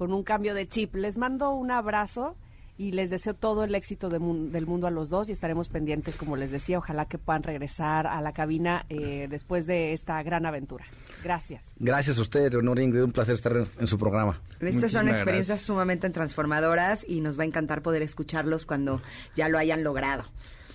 [0.00, 0.94] con un cambio de chip.
[0.94, 2.34] Les mando un abrazo
[2.78, 5.68] y les deseo todo el éxito de mun- del mundo a los dos y estaremos
[5.68, 10.22] pendientes, como les decía, ojalá que puedan regresar a la cabina eh, después de esta
[10.22, 10.86] gran aventura.
[11.22, 11.62] Gracias.
[11.76, 14.40] Gracias a ustedes, Leonor Ingrid, un placer estar en, en su programa.
[14.58, 15.66] Estas son experiencias gracias.
[15.66, 19.02] sumamente transformadoras y nos va a encantar poder escucharlos cuando
[19.36, 20.24] ya lo hayan logrado.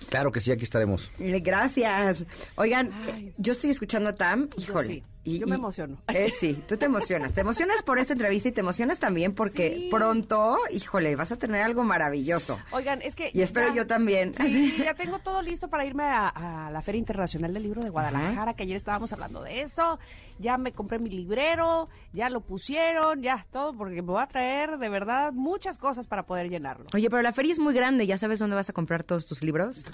[0.08, 1.10] Claro que sí, aquí estaremos.
[1.18, 2.24] Eh, Gracias.
[2.54, 3.34] Oigan, Ay.
[3.38, 5.02] yo estoy escuchando a Tam, Yo híjole.
[5.32, 5.38] Sí.
[5.38, 5.96] Yo me emociono.
[6.08, 7.32] Eh, sí, tú te emocionas.
[7.32, 9.88] Te emocionas por esta entrevista y te emocionas también porque Sí.
[9.90, 12.58] pronto, híjole, vas a tener algo maravilloso.
[12.70, 13.30] Oigan, es que...
[13.34, 14.34] Y espero ya- yo también.
[14.34, 16.28] Sí, ya tengo todo listo para irme a,
[16.66, 19.98] a la Feria Internacional del Libro de Guadalajara, que ayer estábamos hablando de eso.
[20.38, 24.78] Ya me compré mi librero, ya lo pusieron, ya todo, porque me va a traer
[24.78, 26.86] de verdad muchas cosas para poder llenarlo.
[26.94, 28.06] Oye, pero la feria es muy grande.
[28.06, 29.84] ¿Ya sabes dónde vas a comprar todos tus libros?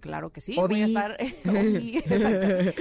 [0.00, 0.54] Claro que sí.
[0.58, 0.74] Obi.
[0.74, 1.16] Voy a estar.
[1.48, 2.02] Obi.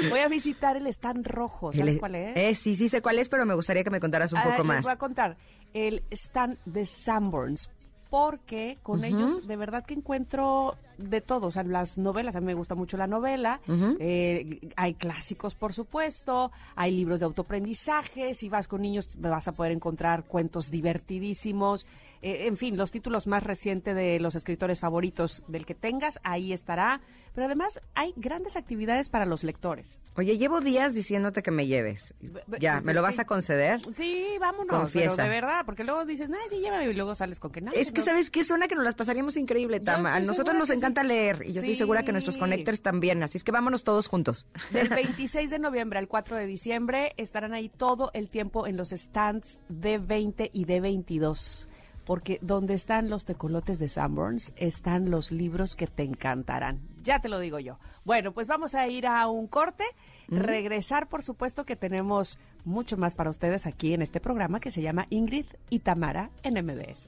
[0.09, 1.71] Voy a visitar el stand rojo.
[1.73, 2.37] ¿Sabes El- cuál es?
[2.37, 4.57] Eh, sí, sí sé cuál es, pero me gustaría que me contaras un Ah, poco
[4.57, 4.83] les más.
[4.83, 5.37] voy a contar
[5.73, 7.69] el stand de Sanborns
[8.09, 12.45] porque con ellos de verdad que encuentro de todo, o sea, las novelas, a mí
[12.47, 13.61] me gusta mucho la novela,
[13.99, 19.53] eh, hay clásicos por supuesto, hay libros de autoaprendizaje, si vas con niños vas a
[19.53, 21.85] poder encontrar cuentos divertidísimos,
[22.21, 26.51] eh, en fin, los títulos más recientes de los escritores favoritos del que tengas, ahí
[26.51, 26.99] estará,
[27.33, 29.99] pero además hay grandes actividades para los lectores.
[30.15, 32.13] Oye, llevo días diciéndote que me lleves.
[32.59, 33.79] Ya, pues ¿me lo vas que- a conceder?
[33.93, 35.15] Sí, vámonos, Confiesa.
[35.15, 37.71] pero de verdad, porque luego dices, no, sí, llévame, y luego sales con que no.
[37.71, 38.05] Es que, no.
[38.05, 38.43] ¿sabes qué?
[38.43, 40.13] Suena que nos las pasaríamos increíble, Tama.
[40.13, 40.73] A nosotros nos sí.
[40.89, 43.21] Encanta leer y yo estoy segura que nuestros connectors también.
[43.23, 44.47] Así es que vámonos todos juntos.
[44.71, 48.89] Del 26 de noviembre al 4 de diciembre estarán ahí todo el tiempo en los
[48.89, 51.67] stands de 20 y de 22.
[52.05, 56.79] porque donde están los tecolotes de Sanborns están los libros que te encantarán.
[57.03, 57.77] Ya te lo digo yo.
[58.03, 59.83] Bueno, pues vamos a ir a un corte,
[60.27, 64.81] regresar, por supuesto que tenemos mucho más para ustedes aquí en este programa que se
[64.81, 67.07] llama Ingrid y Tamara en MBS.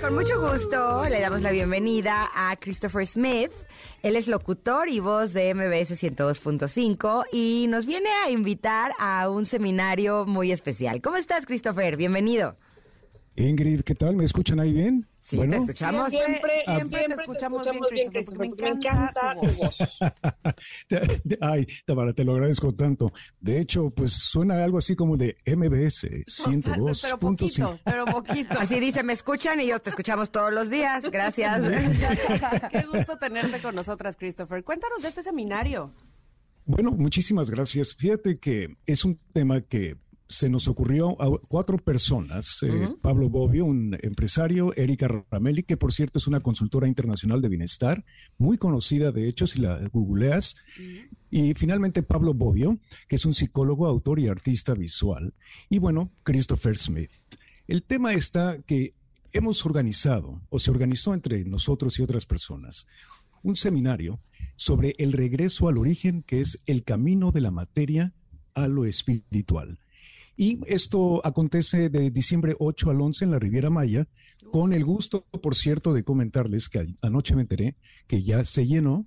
[0.00, 3.50] Con mucho gusto le damos la bienvenida a Christopher Smith.
[4.04, 9.44] Él es locutor y voz de MBS 102.5 y nos viene a invitar a un
[9.44, 11.02] seminario muy especial.
[11.02, 11.96] ¿Cómo estás, Christopher?
[11.96, 12.56] Bienvenido.
[13.38, 14.16] Ingrid, ¿qué tal?
[14.16, 15.06] ¿Me escuchan ahí bien?
[15.20, 16.10] Sí, te escuchamos.
[16.10, 19.78] Siempre, Ah, siempre, te escuchamos bien, Christopher, porque me encanta tu voz.
[21.40, 23.12] Ay, Tamara, te lo agradezco tanto.
[23.40, 26.08] De hecho, pues suena algo así como de MBS
[26.64, 27.78] Pero poquito, 102.5.
[27.84, 28.58] pero poquito.
[28.58, 31.04] Así dice, me escuchan y yo te escuchamos todos los días.
[31.10, 31.60] Gracias.
[32.72, 34.64] Qué gusto tenerte con nosotras, Christopher.
[34.64, 35.92] Cuéntanos de este seminario.
[36.64, 37.94] Bueno, muchísimas gracias.
[37.94, 39.96] Fíjate que es un tema que
[40.28, 42.62] se nos ocurrió a cuatro personas.
[42.62, 47.48] eh, Pablo Bobbio, un empresario, Erika Ramelli, que por cierto es una consultora internacional de
[47.48, 48.04] bienestar,
[48.36, 50.56] muy conocida de hecho si la googleas.
[51.30, 55.32] Y finalmente Pablo Bobbio, que es un psicólogo, autor y artista visual.
[55.70, 57.10] Y bueno, Christopher Smith.
[57.66, 58.94] El tema está que
[59.32, 62.86] hemos organizado, o se organizó entre nosotros y otras personas,
[63.42, 64.20] un seminario
[64.56, 68.12] sobre el regreso al origen, que es el camino de la materia
[68.54, 69.78] a lo espiritual.
[70.40, 74.06] Y esto acontece de diciembre 8 al 11 en la Riviera Maya,
[74.52, 77.74] con el gusto, por cierto, de comentarles que anoche me enteré
[78.06, 79.04] que ya se llenó.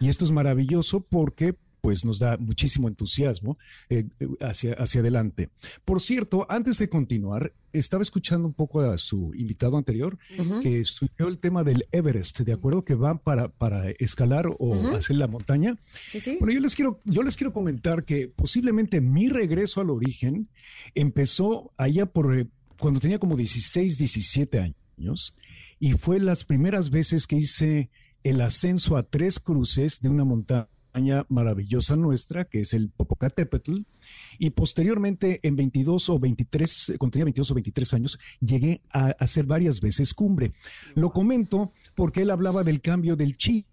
[0.00, 5.50] Y esto es maravilloso porque pues nos da muchísimo entusiasmo eh, eh, hacia, hacia adelante.
[5.84, 10.18] Por cierto, antes de continuar, estaba escuchando un poco a su invitado anterior
[10.62, 12.84] que subió el tema del Everest, ¿de acuerdo?
[12.84, 15.76] Que van para, para escalar o hacer la montaña.
[16.10, 16.36] Sí, sí.
[16.40, 20.48] Bueno, yo les quiero, yo les quiero comentar que posiblemente mi regreso al origen
[20.94, 25.34] empezó allá por eh, cuando tenía como 16, 17 años
[25.78, 27.90] y fue las primeras veces que hice
[28.22, 30.68] el ascenso a tres cruces de una montaña
[31.28, 33.78] maravillosa nuestra, que es el Popocatépetl,
[34.38, 39.08] y posteriormente en 22 o 23, eh, cuando tenía 22 o 23 años, llegué a
[39.18, 40.52] hacer varias veces cumbre.
[40.94, 43.66] Lo comento porque él hablaba del cambio del chip.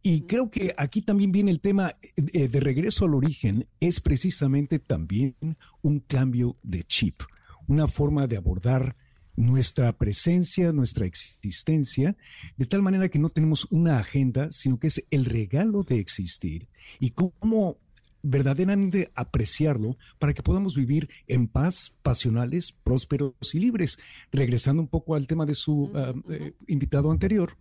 [0.00, 4.78] Y creo que aquí también viene el tema eh, de regreso al origen, es precisamente
[4.78, 5.34] también
[5.82, 7.22] un cambio de chip,
[7.66, 8.96] una forma de abordar
[9.38, 12.16] nuestra presencia, nuestra existencia,
[12.56, 16.68] de tal manera que no tenemos una agenda, sino que es el regalo de existir
[16.98, 17.78] y cómo
[18.20, 23.98] verdaderamente apreciarlo para que podamos vivir en paz, pasionales, prósperos y libres.
[24.32, 27.56] Regresando un poco al tema de su ah, eh, invitado anterior,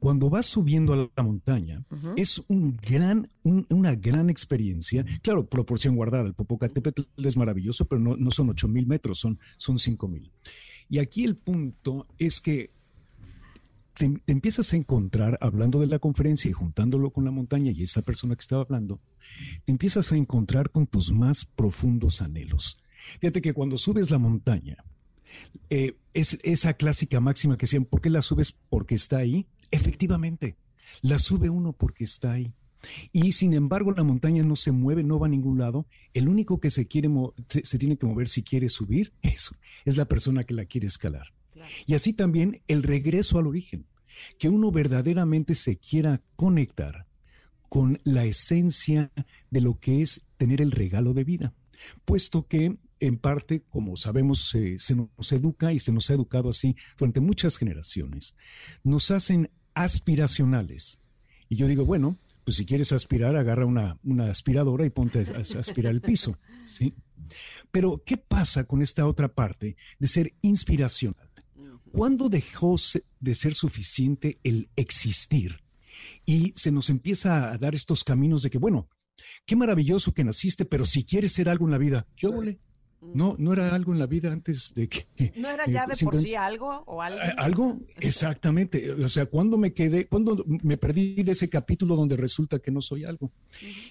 [0.00, 1.84] cuando vas subiendo a la montaña,
[2.16, 5.04] es un gran, un- una gran experiencia.
[5.22, 6.26] Claro, proporción guardada.
[6.26, 10.30] El Popocatépetl es maravilloso, pero no, no son ocho mil metros, son, son cinco mil.
[10.88, 12.70] Y aquí el punto es que
[13.94, 18.02] te, empiezas a encontrar, hablando de la conferencia y juntándolo con la montaña y esa
[18.02, 19.00] persona que estaba hablando,
[19.64, 22.78] te empiezas a encontrar con tus más profundos anhelos.
[23.20, 24.84] Fíjate que cuando subes la montaña,
[25.70, 28.52] eh, es esa clásica máxima que decían, ¿por qué la subes?
[28.68, 29.46] Porque está ahí.
[29.70, 30.56] Efectivamente,
[31.02, 32.54] la sube uno porque está ahí.
[33.12, 35.86] Y sin embargo, la montaña no se mueve, no va a ningún lado.
[36.12, 37.08] El único que se quiere
[37.48, 39.50] se, se tiene que mover si quiere subir es,
[39.84, 41.32] es la persona que la quiere escalar.
[41.86, 43.86] Y así también el regreso al origen,
[44.38, 47.06] que uno verdaderamente se quiera conectar
[47.68, 49.10] con la esencia
[49.50, 51.54] de lo que es tener el regalo de vida,
[52.04, 56.50] puesto que en parte, como sabemos, se, se nos educa y se nos ha educado
[56.50, 58.36] así durante muchas generaciones,
[58.82, 61.00] nos hacen aspiracionales.
[61.48, 65.38] Y yo digo, bueno, pues si quieres aspirar, agarra una, una aspiradora y ponte a,
[65.38, 66.94] a aspirar el piso, ¿sí?
[67.70, 71.28] Pero, ¿qué pasa con esta otra parte de ser inspiracional?
[71.90, 72.76] ¿Cuándo dejó
[73.20, 75.62] de ser suficiente el existir?
[76.26, 78.88] Y se nos empieza a dar estos caminos de que, bueno,
[79.46, 82.58] qué maravilloso que naciste, pero si quieres ser algo en la vida, yo volé.
[83.12, 85.06] No, no era algo en la vida antes de que...
[85.36, 87.20] ¿No era ya de por sí algo o algo?
[87.36, 88.92] Algo, exactamente.
[88.92, 92.80] O sea, cuando me quedé, cuando me perdí de ese capítulo donde resulta que no
[92.80, 93.30] soy algo.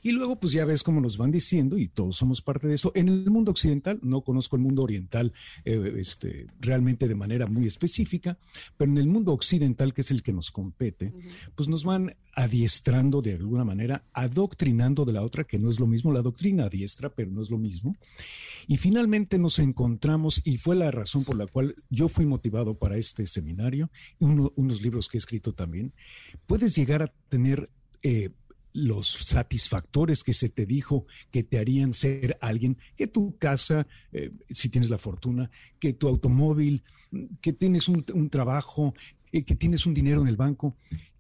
[0.02, 2.92] Y luego, pues ya ves cómo nos van diciendo, y todos somos parte de eso.
[2.96, 5.34] En el mundo occidental, no conozco el mundo oriental
[5.66, 8.38] eh, este, realmente de manera muy específica,
[8.78, 11.14] pero en el mundo occidental, que es el que nos compete,
[11.56, 15.88] pues nos van adiestrando de alguna manera, adoctrinando de la otra, que no es lo
[15.88, 17.96] mismo, la doctrina adiestra, pero no es lo mismo.
[18.68, 19.03] Y finalmente
[19.40, 23.90] nos encontramos, y fue la razón por la cual yo fui motivado para este seminario,
[24.20, 25.94] y unos libros que he escrito también,
[26.46, 27.70] puedes llegar a tener...
[28.02, 28.32] Eh,
[28.74, 34.32] los satisfactores que se te dijo que te harían ser alguien, que tu casa, eh,
[34.50, 36.84] si tienes la fortuna, que tu automóvil,
[37.40, 38.96] que tienes un, trabajo,
[39.32, 40.76] eh, que tienes un dinero en el banco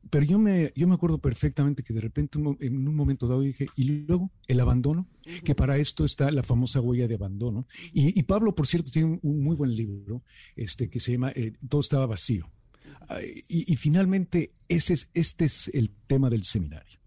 [0.09, 3.67] pero yo me, yo me acuerdo perfectamente que de repente en un momento dado dije,
[3.75, 5.07] y luego el abandono,
[5.43, 7.67] que para esto está la famosa huella de abandono.
[7.93, 10.23] Y, Pablo, por cierto, tiene un, muy buen libro
[10.55, 12.51] este, que se llama eh, Todo estaba vacío.
[13.47, 16.99] y, finalmente, ese es, este es el tema del seminario.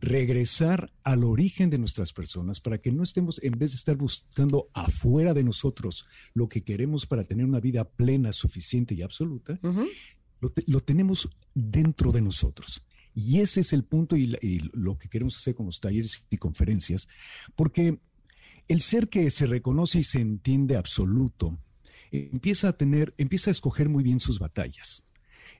[0.00, 4.68] Regresar al origen de nuestras personas para que no estemos, en vez de estar buscando
[4.72, 9.58] afuera de nosotros lo que queremos para tener una vida plena, suficiente y absoluta,
[10.40, 12.82] lo, tenemos dentro de nosotros.
[13.14, 14.38] Y ese es el punto y,
[14.72, 17.08] lo que queremos hacer con los talleres y conferencias,
[17.56, 17.98] porque
[18.68, 21.58] el ser que se reconoce y se entiende absoluto
[22.10, 25.04] empieza a tener, empieza a escoger muy bien sus batallas.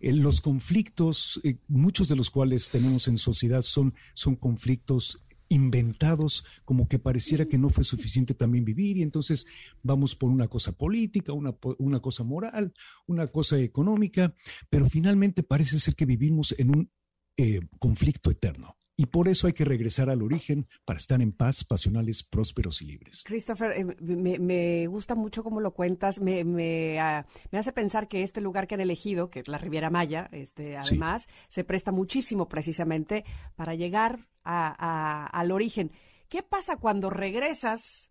[0.01, 5.19] los conflictos, eh, muchos de los cuales tenemos en sociedad son, son conflictos
[5.49, 9.47] inventados, como que pareciera que no fue suficiente también vivir y entonces
[9.83, 12.73] vamos por una cosa política, una, una cosa moral,
[13.07, 14.35] una cosa económica,
[14.71, 16.91] pero finalmente parece ser que vivimos en un
[17.37, 18.78] eh, conflicto eterno.
[19.01, 22.87] Y por eso hay que regresar al origen para estar en paz, pasionales, prósperos y
[22.87, 23.23] libres.
[23.25, 26.21] Christopher, eh, me, gusta mucho cómo lo cuentas.
[26.21, 29.59] Me, me, ah, me, hace pensar que este lugar que han elegido, que es la
[29.59, 33.25] Riviera Maya, este, además, se presta muchísimo precisamente
[33.55, 35.93] para llegar al origen.
[36.29, 38.11] ¿Qué pasa cuando regresas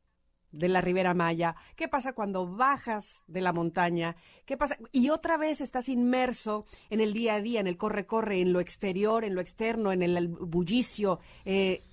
[0.57, 1.55] de la Ribera Maya?
[1.75, 4.15] ¿Qué pasa cuando bajas de la montaña?
[4.45, 4.77] ¿Qué pasa?
[4.91, 8.59] Y otra vez estás inmerso en el día a día, en el corre-corre, en lo
[8.59, 11.19] exterior, en lo externo, en el bullicio.
[11.45, 11.83] Eh,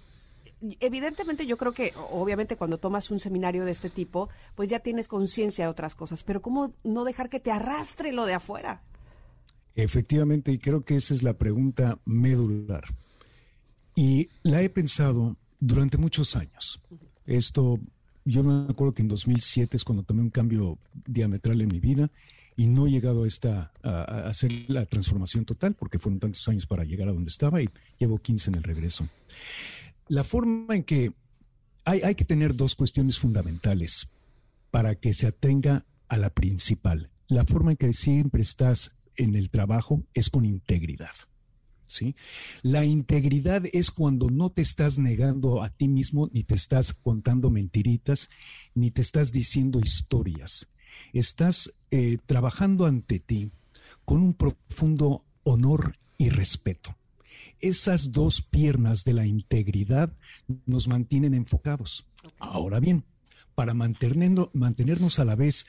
[0.81, 5.09] evidentemente yo creo que obviamente cuando tomas un seminario de este tipo, pues ya tienes
[5.09, 8.83] conciencia de otras cosas, pero ¿cómo no dejar que te arrastre lo de afuera?
[9.75, 12.85] Efectivamente, y creo que esa es la pregunta medular.
[13.97, 16.81] Y la he pensado durante muchos años.
[17.27, 17.79] Esto,
[18.25, 22.11] yo me acuerdo que en 2007 es cuando tomé un cambio diametral en mi vida
[22.57, 26.67] y no he llegado a, esta, a, hacer la transformación total porque fueron tantos años
[26.67, 27.69] para llegar a donde estaba y
[27.99, 29.09] llevo 15 en el regreso.
[30.09, 31.13] La forma en que
[31.85, 34.09] hay, hay que tener dos cuestiones fundamentales
[34.71, 37.11] para que se atenga a la principal.
[37.29, 41.13] La forma en que siempre estás en el trabajo es con integridad.
[41.87, 42.17] ¿Sí?
[42.63, 47.51] La integridad es cuando no te estás negando a ti mismo, ni te estás contando
[47.51, 48.29] mentiritas,
[48.75, 50.69] ni te estás diciendo historias.
[51.13, 53.51] Estás eh, trabajando ante ti
[54.05, 56.97] con un profundo honor y respeto.
[57.61, 60.13] Esas dos piernas de la integridad
[60.67, 62.07] nos mantienen enfocados.
[62.39, 63.05] Ahora bien,
[63.55, 65.67] para mantenernos, a la vez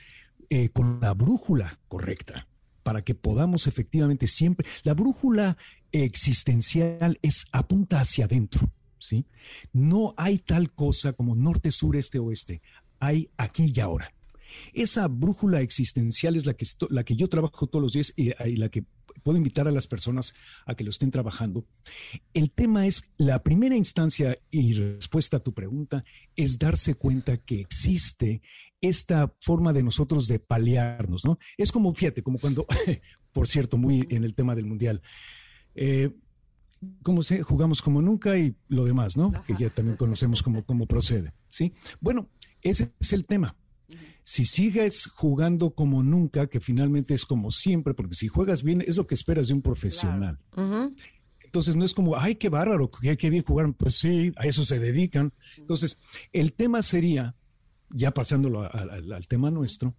[0.50, 2.48] eh, con la brújula correcta,
[2.82, 5.56] para que podamos efectivamente siempre, la brújula
[6.04, 9.26] existencial es apunta hacia adentro, ¿sí?
[9.72, 12.62] No hay tal cosa como norte, sur, este, oeste.
[12.98, 14.12] Hay aquí y ahora.
[14.72, 18.56] Esa brújula existencial es la que, la que yo trabajo todos los días y, y
[18.56, 18.84] la que
[19.22, 20.34] puedo invitar a las personas
[20.66, 21.66] a que lo estén trabajando.
[22.32, 26.04] El tema es, la primera instancia y respuesta a tu pregunta
[26.36, 28.40] es darse cuenta que existe
[28.80, 31.38] esta forma de nosotros de paliarnos, ¿no?
[31.56, 32.66] Es como, fíjate, como cuando,
[33.32, 35.02] por cierto, muy en el tema del mundial,
[35.76, 36.10] eh,
[37.02, 37.42] ¿cómo se?
[37.42, 39.32] Jugamos como nunca y lo demás, ¿no?
[39.46, 41.72] Que ya también conocemos cómo, cómo procede, ¿sí?
[42.00, 42.28] Bueno,
[42.62, 43.56] ese es el tema.
[44.24, 48.96] Si sigues jugando como nunca, que finalmente es como siempre, porque si juegas bien es
[48.96, 50.40] lo que esperas de un profesional.
[51.44, 53.72] Entonces no es como, ay, qué bárbaro, qué, qué bien jugar.
[53.74, 55.32] Pues sí, a eso se dedican.
[55.58, 55.96] Entonces,
[56.32, 57.36] el tema sería,
[57.90, 59.94] ya pasándolo al tema nuestro,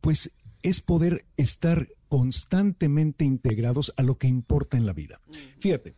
[0.00, 0.30] pues
[0.66, 5.20] es poder estar constantemente integrados a lo que importa en la vida.
[5.60, 5.94] Fíjate,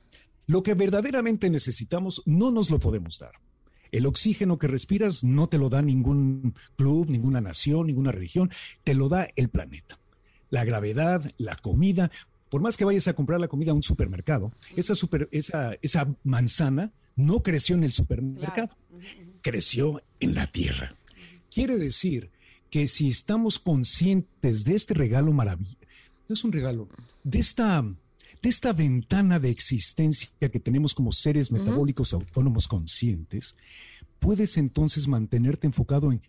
[0.46, 3.32] lo que verdaderamente necesitamos no nos lo podemos dar.
[3.92, 8.50] El oxígeno que respiras no te lo da ningún club, ninguna nación, ninguna religión,
[8.84, 9.98] te lo da el planeta.
[10.50, 12.10] La gravedad, la comida,
[12.50, 14.92] por más que vayas a comprar la comida a un supermercado, esa,
[15.30, 18.76] esa, esa manzana no creció en el supermercado,
[19.40, 20.94] creció en la tierra.
[21.50, 22.30] Quiere decir
[22.70, 25.78] que si estamos conscientes de este regalo maravilloso,
[26.28, 26.88] es un regalo,
[27.24, 33.56] de esta, de esta ventana de existencia que tenemos como seres metabólicos autónomos conscientes,
[34.18, 36.20] puedes entonces mantenerte enfocado en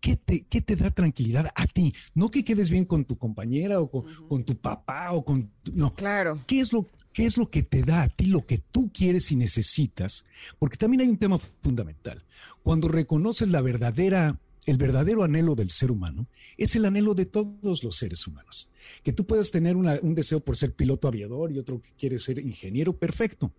[0.00, 1.94] qué te, qué te da tranquilidad a ti.
[2.14, 5.50] No que quedes bien con tu compañera o con, tu papá o con...
[5.72, 6.40] no, claro.
[6.46, 9.32] ¿Qué es, lo, ¿Qué es lo que te da a ti lo que tú quieres
[9.32, 10.24] y necesitas?
[10.58, 12.24] Porque también hay un tema fundamental.
[12.62, 14.38] Cuando reconoces la verdadera
[14.68, 18.68] el verdadero anhelo del ser humano es el anhelo de todos los seres humanos.
[19.02, 22.38] Que tú puedas tener un deseo por ser piloto aviador y otro que quiere ser
[22.38, 23.52] ingeniero, perfecto.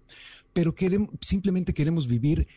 [0.53, 2.47] Pero queremos, simplemente queremos vivir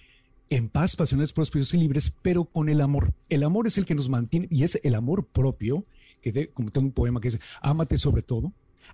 [0.50, 3.14] en paz, pasiones prósperos y libres, pero con el amor.
[3.30, 5.86] El amor es el que nos mantiene y es el amor propio,
[6.20, 8.52] que como tengo un poema que dice, ámate sobre todo,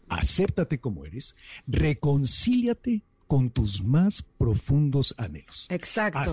[0.09, 1.35] acéptate como eres,
[1.67, 5.67] reconcíliate con tus más profundos anhelos.
[5.69, 6.33] Exacto.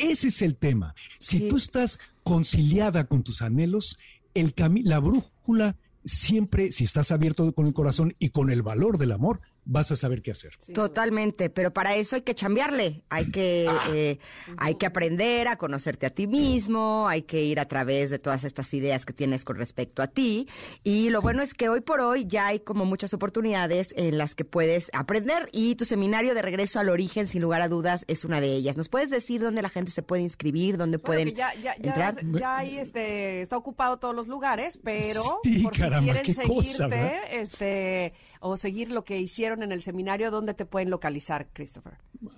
[0.00, 0.94] Ese es el tema.
[1.18, 3.98] Si tú estás conciliada con tus anhelos,
[4.34, 9.12] el la brújula siempre, si estás abierto con el corazón y con el valor del
[9.12, 10.56] amor, vas a saber qué hacer.
[10.74, 13.88] Totalmente, pero para eso hay que chambearle, hay que, ah.
[13.94, 14.18] eh,
[14.56, 18.44] hay que aprender a conocerte a ti mismo, hay que ir a través de todas
[18.44, 20.48] estas ideas que tienes con respecto a ti.
[20.82, 24.34] Y lo bueno es que hoy por hoy ya hay como muchas oportunidades en las
[24.34, 28.24] que puedes aprender y tu seminario de regreso al origen, sin lugar a dudas, es
[28.24, 28.76] una de ellas.
[28.76, 32.16] ¿Nos puedes decir dónde la gente se puede inscribir, dónde pueden ya, ya, entrar?
[32.32, 37.40] Ya, ahí este, está ocupado todos los lugares, pero sí, por caramba, si quieren seguirte,
[37.40, 41.94] este, o seguir lo que hicieron en el seminario, ¿dónde te pueden localizar, Christopher?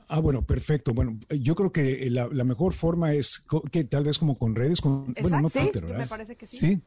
[0.09, 0.92] Ah, bueno, perfecto.
[0.92, 5.14] Bueno, yo creo que la, mejor forma es que tal vez como con redes, con,
[5.20, 5.98] bueno, no Twitter, ¿verdad?
[6.00, 6.57] Me parece que sí.
[6.57, 6.82] Sí.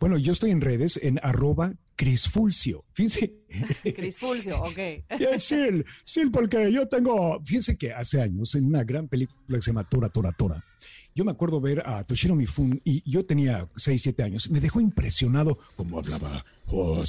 [0.00, 2.84] Bueno, yo estoy en redes en arroba Crisfulcio.
[2.92, 3.34] Fíjense.
[3.94, 4.78] Crisfulcio, ok.
[5.16, 5.56] Sí, sí,
[6.04, 9.88] sí, porque yo tengo, fíjense que hace años en una gran película que se llama
[9.88, 10.64] Tora, Tora, Tora,
[11.14, 14.50] yo me acuerdo ver a Toshiro Mifun y yo tenía 6, 7 años.
[14.50, 16.44] Me dejó impresionado como hablaba.
[16.66, 17.04] Oh,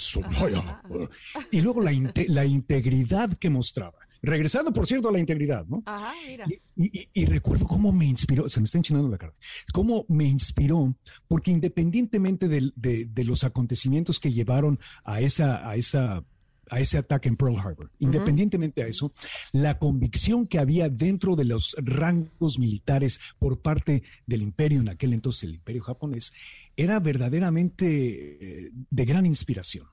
[1.52, 1.92] y luego la,
[2.28, 4.05] la integridad que mostraba.
[4.26, 5.84] Regresando, por cierto, a la integridad, ¿no?
[5.86, 6.46] Ajá, mira.
[6.76, 9.34] Y, recuerdo cómo me inspiró, se me está enchinando la cara,
[9.74, 10.96] cómo me inspiró,
[11.28, 16.24] porque independientemente de, de los acontecimientos que llevaron a esa, a esa
[16.70, 17.92] a ese ataque en Pearl Harbor.
[18.00, 19.12] Independientemente a eso,
[19.52, 25.14] la convicción que había dentro de los rangos militares por parte del imperio, en aquel
[25.14, 26.34] entonces el imperio japonés,
[26.76, 29.88] era verdaderamente eh, de gran inspiración.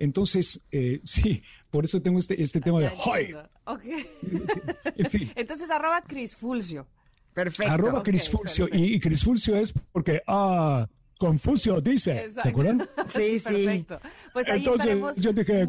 [0.00, 3.36] Entonces, eh, sí, por eso tengo este, este tema de ¡Hoy!
[5.36, 6.88] Entonces, arroba Crisfulcio.
[7.32, 7.72] Perfecto.
[7.72, 8.68] Arroba Crisfulcio.
[8.72, 10.88] Y, y Crisfulcio es porque, ah,
[11.20, 12.30] Confucio dice.
[12.30, 12.88] ¿Se acuerdan?
[13.10, 13.42] Sí, sí.
[13.42, 14.00] Perfecto.
[14.32, 15.68] Pues ahí Entonces, yo dije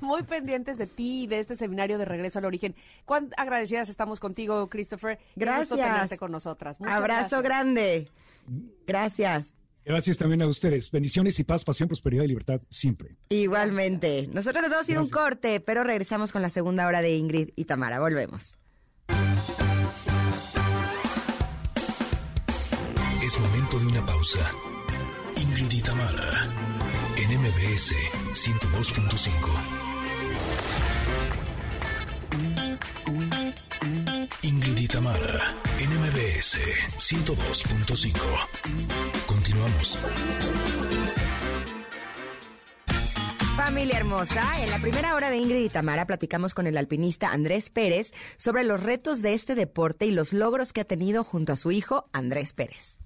[0.00, 2.74] Muy pendientes de ti y de este seminario de regreso al origen.
[3.04, 5.18] Cuán agradecidas estamos contigo, Christopher.
[5.34, 6.18] Gracias.
[6.18, 6.78] con nosotras.
[6.80, 8.08] Abrazo grande.
[8.86, 9.54] Gracias.
[9.86, 10.90] Gracias también a ustedes.
[10.90, 13.16] Bendiciones y paz, pasión, prosperidad y libertad siempre.
[13.28, 14.28] Igualmente.
[14.32, 17.50] Nosotros nos vamos a ir un corte, pero regresamos con la segunda hora de Ingrid
[17.54, 18.00] y Tamara.
[18.00, 18.58] Volvemos.
[23.22, 24.40] Es momento de una pausa.
[25.36, 26.48] Ingrid y Tamara
[27.16, 27.94] en MBS
[28.34, 29.86] 102.5.
[34.42, 36.58] Ingrid y Tamara, en MBS
[36.98, 39.25] 102.5.
[39.46, 39.98] Continuamos.
[43.56, 47.70] Familia hermosa, en la primera hora de Ingrid y Tamara platicamos con el alpinista Andrés
[47.70, 51.56] Pérez sobre los retos de este deporte y los logros que ha tenido junto a
[51.56, 52.98] su hijo Andrés Pérez.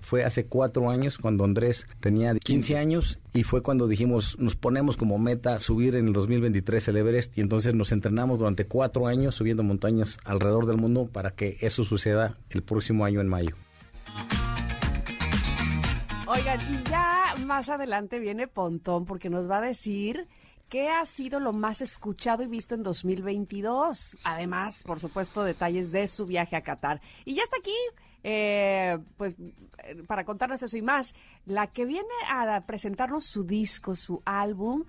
[0.00, 4.98] Fue hace cuatro años cuando Andrés tenía 15 años y fue cuando dijimos, nos ponemos
[4.98, 9.34] como meta subir en el 2023 el Everest y entonces nos entrenamos durante cuatro años
[9.34, 13.56] subiendo montañas alrededor del mundo para que eso suceda el próximo año en mayo.
[16.28, 20.26] Oigan, y ya más adelante viene Pontón porque nos va a decir
[20.68, 24.16] qué ha sido lo más escuchado y visto en 2022.
[24.24, 27.00] Además, por supuesto, detalles de su viaje a Qatar.
[27.24, 27.74] Y ya está aquí
[28.28, 29.36] eh, pues
[30.08, 31.14] para contarnos eso y más,
[31.44, 34.82] la que viene a presentarnos su disco, su álbum,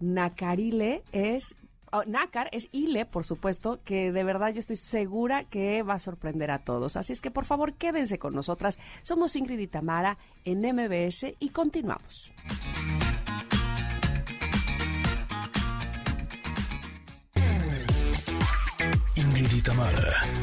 [0.00, 1.54] Nakarile, es
[1.92, 5.98] oh, Nakar es Ile, por supuesto, que de verdad yo estoy segura que va a
[5.98, 6.96] sorprender a todos.
[6.96, 8.78] Así es que por favor quédense con nosotras.
[9.02, 12.32] Somos Ingrid y Tamara en MBS y continuamos.
[19.14, 19.68] Ingrid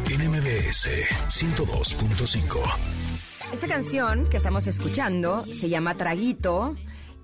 [0.09, 0.87] en MBS
[1.27, 3.05] 102.5.
[3.53, 6.75] Esta canción que estamos escuchando se llama Traguito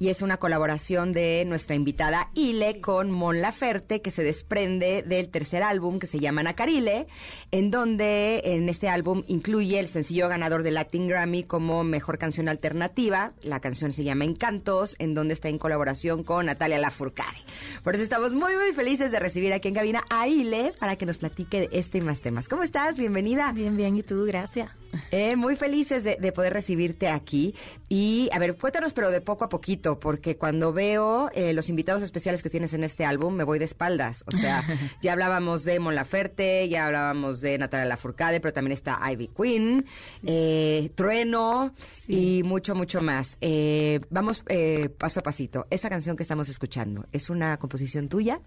[0.02, 5.30] y es una colaboración de nuestra invitada Ile con Mon Laferte que se desprende del
[5.30, 7.06] tercer álbum que se llama Nacarile,
[7.52, 12.49] en donde en este álbum incluye el sencillo ganador del Latin Grammy como mejor canción
[12.49, 13.34] alternativa.
[13.43, 17.38] La canción se llama Encantos, en donde está en colaboración con Natalia Lafourcade.
[17.84, 21.06] Por eso estamos muy, muy felices de recibir aquí en cabina a Ile para que
[21.06, 22.47] nos platique de este y más temas.
[22.47, 22.97] ¿Cómo estás?
[22.97, 23.52] Bienvenida.
[23.52, 23.95] Bien, bien.
[23.95, 24.26] ¿Y tú?
[24.26, 24.81] Gracias.
[25.12, 27.56] Eh, muy felices de, de, poder recibirte aquí.
[27.89, 32.02] Y, a ver, cuéntanos, pero de poco a poquito, porque cuando veo eh, los invitados
[32.02, 34.24] especiales que tienes en este álbum, me voy de espaldas.
[34.28, 34.64] O sea,
[35.02, 39.86] ya hablábamos de Mon Laferte, ya hablábamos de Natalia Lafourcade, pero también está Ivy Queen,
[40.26, 41.74] eh, Trueno
[42.06, 42.39] sí.
[42.39, 43.38] y mucho, mucho más.
[43.42, 45.68] Eh, vamos eh, paso a pasito.
[45.70, 48.42] Esa canción que estamos escuchando, ¿es una composición tuya?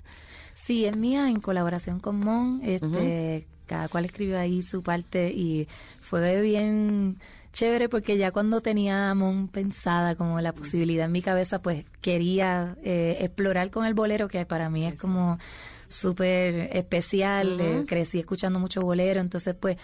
[0.55, 2.61] Sí, es mía en colaboración con Mon.
[2.63, 3.54] Este, uh -huh.
[3.67, 5.67] Cada cual escribió ahí su parte y
[6.01, 7.19] fue bien
[7.53, 12.77] chévere porque ya cuando tenía Mon pensada como la posibilidad en mi cabeza, pues quería
[12.83, 15.39] eh, explorar con el bolero, que para mí es como
[15.89, 17.55] súper especial.
[17.55, 17.83] Uh -huh.
[17.83, 19.79] eh, crecí escuchando mucho bolero, entonces pues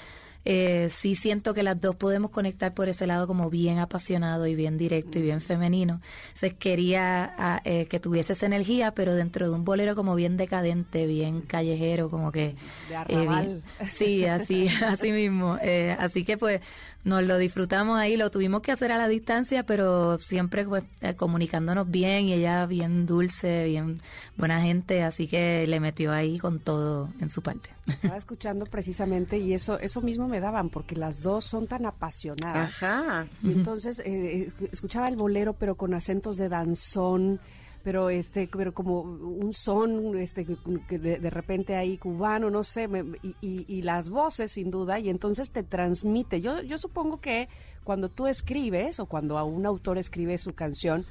[0.45, 4.55] eh, sí siento que las dos podemos conectar por ese lado como bien apasionado y
[4.55, 6.01] bien directo y bien femenino.
[6.29, 10.37] Entonces quería a, eh, que tuviese esa energía, pero dentro de un bolero como bien
[10.37, 12.55] decadente, bien callejero, como que...
[12.89, 15.59] De eh, bien, sí, así, así mismo.
[15.61, 16.61] Eh, así que pues
[17.05, 21.15] nos lo disfrutamos ahí, lo tuvimos que hacer a la distancia, pero siempre pues, eh,
[21.15, 24.01] comunicándonos bien y ella bien dulce, bien
[24.37, 27.71] buena gente, así que le metió ahí con todo en su parte.
[27.87, 32.83] Estaba escuchando precisamente y eso eso mismo me daban porque las dos son tan apasionadas.
[32.83, 33.27] Ajá.
[33.43, 37.41] Y entonces eh, escuchaba el bolero pero con acentos de danzón
[37.83, 43.01] pero este pero como un son este de, de repente ahí cubano no sé me,
[43.23, 46.41] y, y, y, las voces sin duda y entonces te transmite.
[46.41, 47.49] Yo yo supongo que
[47.85, 51.05] cuando tú escribes o cuando a un autor escribe su canción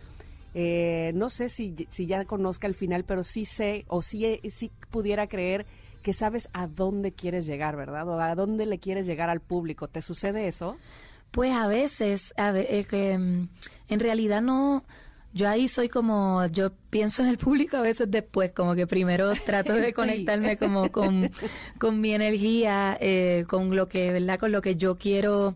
[0.53, 4.71] eh, no sé si, si ya conozca el final pero sí sé o sí, sí
[4.89, 5.65] pudiera creer
[6.01, 9.87] que sabes a dónde quieres llegar verdad o a dónde le quieres llegar al público.
[9.87, 10.77] Te sucede eso
[11.31, 13.49] pues a veces a ver, eh, que, en
[13.99, 14.83] realidad no
[15.33, 19.31] yo ahí soy como, yo pienso en el público a veces después, como que primero
[19.45, 21.31] trato de conectarme como con,
[21.77, 24.39] con mi energía, eh, con lo que, ¿verdad?
[24.39, 25.55] Con lo que yo quiero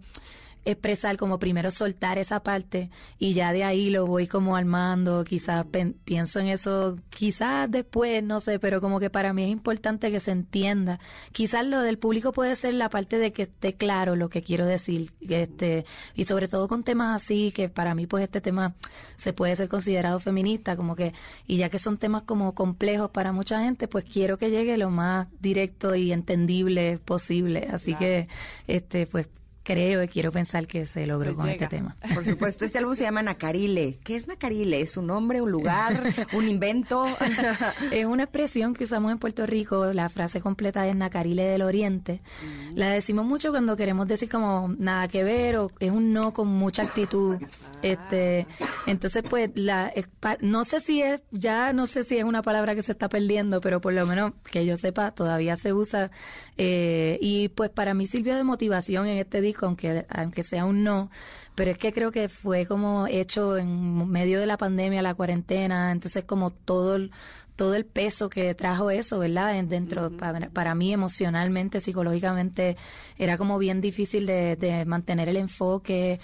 [0.65, 2.89] expresar, como primero soltar esa parte
[3.19, 5.65] y ya de ahí lo voy como armando, quizás
[6.05, 10.19] pienso en eso, quizás después, no sé, pero como que para mí es importante que
[10.19, 10.99] se entienda.
[11.31, 14.65] Quizás lo del público puede ser la parte de que esté claro lo que quiero
[14.65, 15.85] decir, este,
[16.15, 18.75] y sobre todo con temas así, que para mí pues este tema
[19.15, 21.13] se puede ser considerado feminista, como que,
[21.47, 24.89] y ya que son temas como complejos para mucha gente, pues quiero que llegue lo
[24.89, 27.67] más directo y entendible posible.
[27.71, 27.99] Así claro.
[27.99, 28.27] que,
[28.67, 29.27] este, pues
[29.63, 31.65] creo y quiero pensar que se logró pues con llega.
[31.65, 31.95] este tema.
[32.13, 33.99] Por supuesto, este álbum se llama Nacarile.
[34.03, 34.81] ¿Qué es Nacarile?
[34.81, 36.03] ¿Es un nombre, un lugar,
[36.33, 37.05] un invento?
[37.91, 39.93] es una expresión que usamos en Puerto Rico.
[39.93, 42.21] La frase completa es Nacarile del Oriente.
[42.41, 42.77] Mm.
[42.77, 46.47] La decimos mucho cuando queremos decir como nada que ver o es un no con
[46.47, 47.37] mucha actitud.
[47.41, 47.69] Ah.
[47.81, 48.47] Este,
[48.85, 49.91] entonces pues la
[50.39, 53.59] no sé si es ya no sé si es una palabra que se está perdiendo,
[53.59, 56.09] pero por lo menos que yo sepa todavía se usa
[56.57, 60.83] eh, y pues para mí sirvió de motivación en este disco, aunque, aunque sea un
[60.83, 61.09] no,
[61.55, 65.91] pero es que creo que fue como hecho en medio de la pandemia, la cuarentena,
[65.91, 67.11] entonces como todo el,
[67.55, 69.63] todo el peso que trajo eso, ¿verdad?
[69.63, 70.17] Dentro, uh -huh.
[70.17, 72.77] para, para, mí emocionalmente, psicológicamente,
[73.17, 76.19] era como bien difícil de, de mantener el enfoque.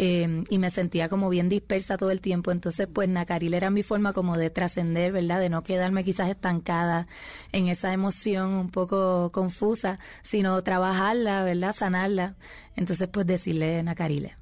[0.00, 2.52] Eh, y me sentía como bien dispersa todo el tiempo.
[2.52, 5.40] Entonces, pues Nacaril era mi forma como de trascender, ¿verdad?
[5.40, 7.08] De no quedarme quizás estancada
[7.50, 11.72] en esa emoción un poco confusa, sino trabajarla, ¿verdad?
[11.72, 12.36] Sanarla.
[12.76, 14.36] Entonces, pues decirle Nacarile.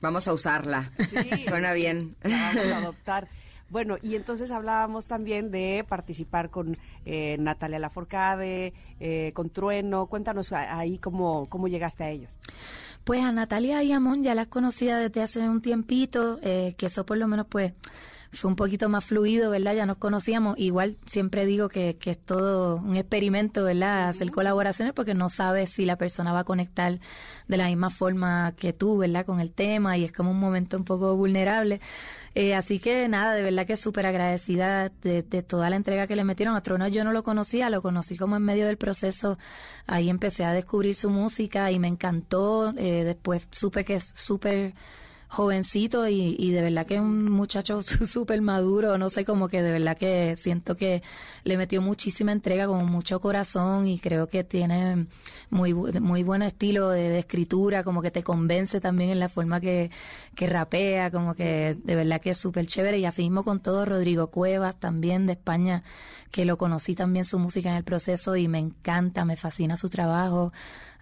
[0.00, 0.92] Vamos a usarla.
[1.10, 1.42] Sí.
[1.46, 2.16] Suena bien.
[2.22, 3.28] La vamos a adoptar.
[3.74, 10.06] Bueno, y entonces hablábamos también de participar con eh, Natalia Laforcade, eh, con Trueno.
[10.06, 12.36] Cuéntanos ahí cómo, cómo llegaste a ellos.
[13.02, 16.86] Pues a Natalia y a Mon ya las conocía desde hace un tiempito, eh, que
[16.86, 17.72] eso por lo menos pues
[18.30, 19.74] fue un poquito más fluido, ¿verdad?
[19.74, 20.56] Ya nos conocíamos.
[20.56, 24.08] Igual siempre digo que, que es todo un experimento, ¿verdad?
[24.08, 27.00] Hacer colaboraciones porque no sabes si la persona va a conectar
[27.48, 29.26] de la misma forma que tú, ¿verdad?
[29.26, 31.80] Con el tema y es como un momento un poco vulnerable.
[32.34, 36.16] Eh, así que nada, de verdad que súper agradecida de, de, toda la entrega que
[36.16, 36.56] le metieron.
[36.56, 39.38] A Trono yo no lo conocía, lo conocí como en medio del proceso.
[39.86, 42.74] Ahí empecé a descubrir su música y me encantó.
[42.76, 44.74] Eh, después supe que es súper
[45.34, 49.72] jovencito y, y de verdad que un muchacho súper maduro, no sé, como que de
[49.72, 51.02] verdad que siento que
[51.42, 55.06] le metió muchísima entrega, con mucho corazón y creo que tiene
[55.50, 59.60] muy, muy buen estilo de, de escritura, como que te convence también en la forma
[59.60, 59.90] que,
[60.34, 63.84] que rapea, como que de verdad que es súper chévere y así mismo con todo
[63.84, 65.82] Rodrigo Cuevas también de España,
[66.30, 69.88] que lo conocí también su música en el proceso y me encanta, me fascina su
[69.88, 70.52] trabajo.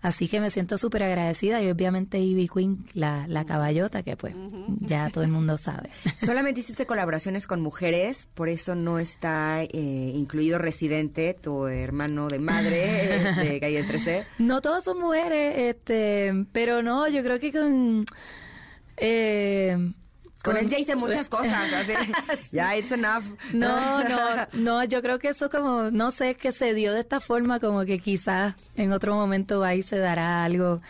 [0.03, 4.35] Así que me siento súper agradecida y obviamente Ivy Queen, la, la caballota, que pues
[4.81, 5.91] ya todo el mundo sabe.
[6.19, 12.41] Solamente hiciste colaboraciones con mujeres, por eso no está eh, incluido Residente, tu hermano de
[12.41, 14.27] madre eh, de Calle 13.
[14.39, 18.05] No todas son mujeres, este, pero no, yo creo que con...
[18.97, 19.93] Eh,
[20.43, 21.93] Con él ya hice muchas cosas, así,
[22.51, 23.25] ya it's enough.
[23.53, 27.21] No, no, no, yo creo que eso como, no sé, que se dio de esta
[27.21, 30.81] forma, como que quizás en otro momento ahí se dará algo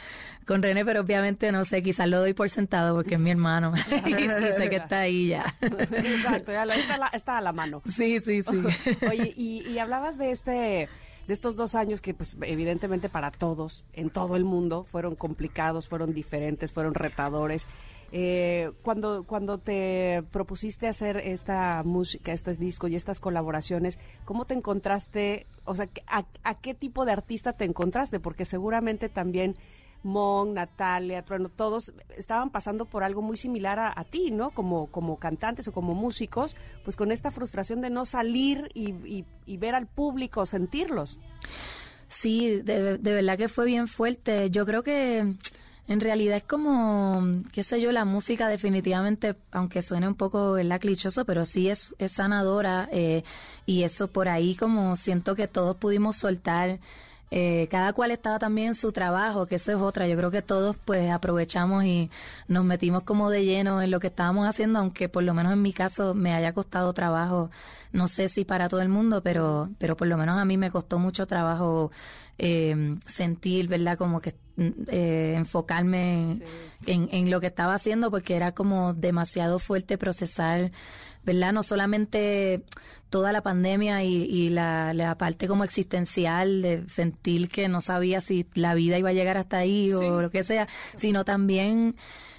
[0.47, 3.73] con René, pero obviamente no sé, quizás lo doy por sentado porque es mi hermano
[4.07, 5.55] y sí sé que está ahí ya.
[5.61, 7.83] Exacto, ya lo, está, a la, está a la mano.
[7.87, 8.65] Sí, sí, sí.
[9.09, 10.89] Oye, y, y hablabas de este
[11.27, 15.89] de estos dos años que pues evidentemente para todos en todo el mundo fueron complicados,
[15.89, 17.69] fueron diferentes, fueron retadores.
[18.15, 24.53] Eh, cuando cuando te propusiste hacer esta música, estos discos y estas colaboraciones, ¿cómo te
[24.55, 25.47] encontraste?
[25.65, 28.21] O sea, ¿a, a qué tipo de artista te encontraste?
[28.21, 29.57] Porque seguramente también
[30.03, 34.51] Mon, Natalia, Trueno, todos estaban pasando por algo muy similar a, ti, ¿no?
[34.51, 36.55] Como, como cantantes o como músicos,
[36.85, 41.19] pues con esta frustración de no salir y, y- y ver al público, sentirlos.
[42.09, 44.51] Sí, de, de verdad que fue bien fuerte.
[44.51, 45.37] Yo creo que
[45.89, 50.81] en realidad es como, qué sé yo, la música definitivamente, aunque suene un poco ¿verdad?
[50.81, 53.25] clichoso, pero sí es, es sanadora eh,
[53.67, 56.79] y eso por ahí como siento que todos pudimos soltar.
[57.35, 60.07] Eh, cada cual estaba también en su trabajo, que eso es otra.
[60.07, 62.11] Yo creo que todos pues aprovechamos y
[62.47, 65.63] nos metimos como de lleno en lo que estábamos haciendo, aunque por lo menos en
[65.63, 67.51] mi caso me haya costado trabajo.
[67.91, 70.71] No sé si para todo el mundo, pero, pero por lo menos a mí me
[70.71, 71.91] costó mucho trabajo
[72.37, 73.97] eh, sentir, ¿verdad?
[73.97, 76.43] Como que mm, eh, enfocarme en,
[76.85, 80.71] en, en lo que estaba haciendo porque era como demasiado fuerte procesar,
[81.25, 81.53] ¿verdad?
[81.53, 82.63] No solamente
[83.11, 88.21] toda la pandemia y, y la, la parte como existencial de sentir que no sabía
[88.21, 90.67] si la vida iba a llegar hasta ahí o lo que sea,
[90.97, 91.97] sino también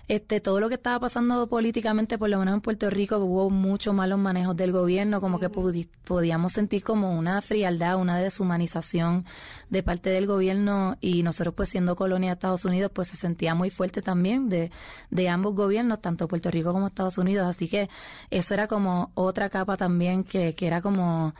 [0.09, 3.93] este todo lo que estaba pasando políticamente, por lo menos en Puerto Rico, hubo muchos
[3.93, 9.25] malos manejos del gobierno, como que pudi- podíamos sentir como una frialdad, una deshumanización
[9.69, 13.55] de parte del gobierno y nosotros pues siendo colonia de Estados Unidos pues se sentía
[13.55, 14.71] muy fuerte también de,
[15.09, 17.89] de ambos gobiernos, tanto Puerto Rico como Estados Unidos, así que
[18.29, 21.33] eso era como otra capa también que, que era como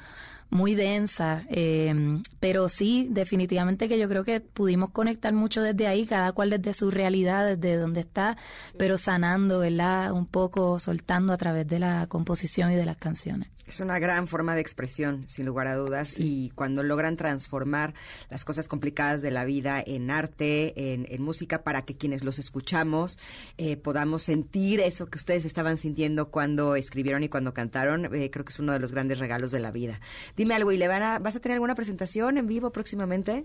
[0.54, 6.06] muy densa, eh, pero sí, definitivamente que yo creo que pudimos conectar mucho desde ahí,
[6.06, 8.38] cada cual desde su realidad, desde donde está,
[8.78, 10.12] pero sanando, ¿verdad?
[10.12, 13.53] Un poco, soltando a través de la composición y de las canciones.
[13.66, 17.94] Es una gran forma de expresión, sin lugar a dudas, y cuando logran transformar
[18.30, 22.40] las cosas complicadas de la vida en arte, en, en música, para que quienes los
[22.40, 23.18] escuchamos
[23.58, 28.46] eh, podamos sentir eso que ustedes estaban sintiendo cuando escribieron y cuando cantaron, eh, creo
[28.46, 30.00] que es uno de los grandes regalos de la vida.
[30.36, 33.44] Dime algo, ¿y le van a, vas a tener alguna presentación en vivo próximamente?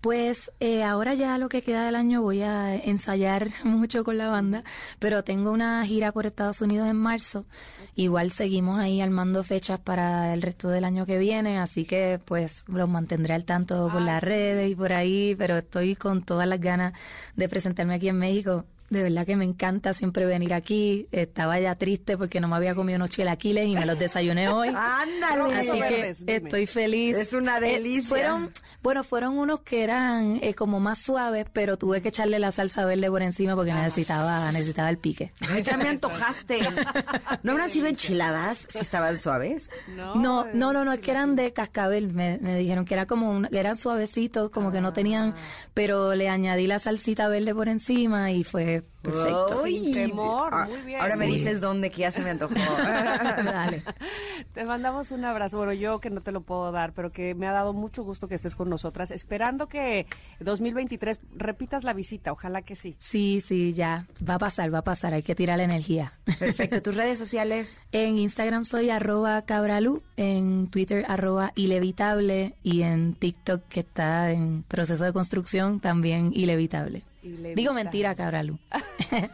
[0.00, 4.28] Pues eh, ahora ya lo que queda del año voy a ensayar mucho con la
[4.28, 4.64] banda,
[4.98, 7.46] pero tengo una gira por Estados Unidos en marzo.
[7.94, 12.62] Igual seguimos ahí armando fechas para el resto del año que viene, así que pues
[12.68, 16.60] los mantendré al tanto por las redes y por ahí, pero estoy con todas las
[16.60, 16.92] ganas
[17.34, 18.64] de presentarme aquí en México.
[18.90, 21.08] De verdad que me encanta siempre venir aquí.
[21.12, 24.68] Estaba ya triste porque no me había comido unos chilaquiles y me los desayuné hoy.
[24.74, 25.54] ¡Ándale!
[25.54, 27.16] Así que estoy feliz.
[27.16, 28.02] Es una Eh, delicia.
[28.08, 28.50] fueron,
[28.82, 32.84] bueno, fueron unos que eran eh, como más suaves, pero tuve que echarle la salsa
[32.86, 35.32] verde por encima porque necesitaba, necesitaba el pique.
[35.46, 36.60] Ay, ya me antojaste.
[37.42, 39.70] ¿No habrán sido enchiladas si estaban suaves?
[39.96, 42.12] No, no, no, no, es que eran de cascabel.
[42.14, 45.34] Me, me dijeron que era como un- que eran suavecitos, como que no tenían,
[45.74, 49.62] pero le añadí la salsita verde por encima y fue perfecto.
[49.64, 51.00] Ay, Sin temor, ah, muy bien.
[51.00, 52.54] Ahora me dices dónde, que ya se me antojó.
[52.78, 53.82] Dale.
[54.54, 55.58] Te mandamos un abrazo.
[55.58, 58.28] Bueno, yo que no te lo puedo dar, pero que me ha dado mucho gusto
[58.28, 59.10] que estés con nosotras.
[59.10, 60.06] Esperando que
[60.40, 62.32] 2023 repitas la visita.
[62.32, 62.96] Ojalá que sí.
[62.98, 64.06] Sí, sí, ya.
[64.28, 65.14] Va a pasar, va a pasar.
[65.14, 66.12] Hay que tirar la energía.
[66.38, 66.82] Perfecto.
[66.82, 67.78] ¿Tus redes sociales?
[67.90, 74.62] En Instagram soy arroba cabralu, en Twitter arroba ilevitable y en TikTok que está en
[74.62, 77.02] proceso de construcción también ilevitable.
[77.22, 78.58] Digo mentira, cabralu.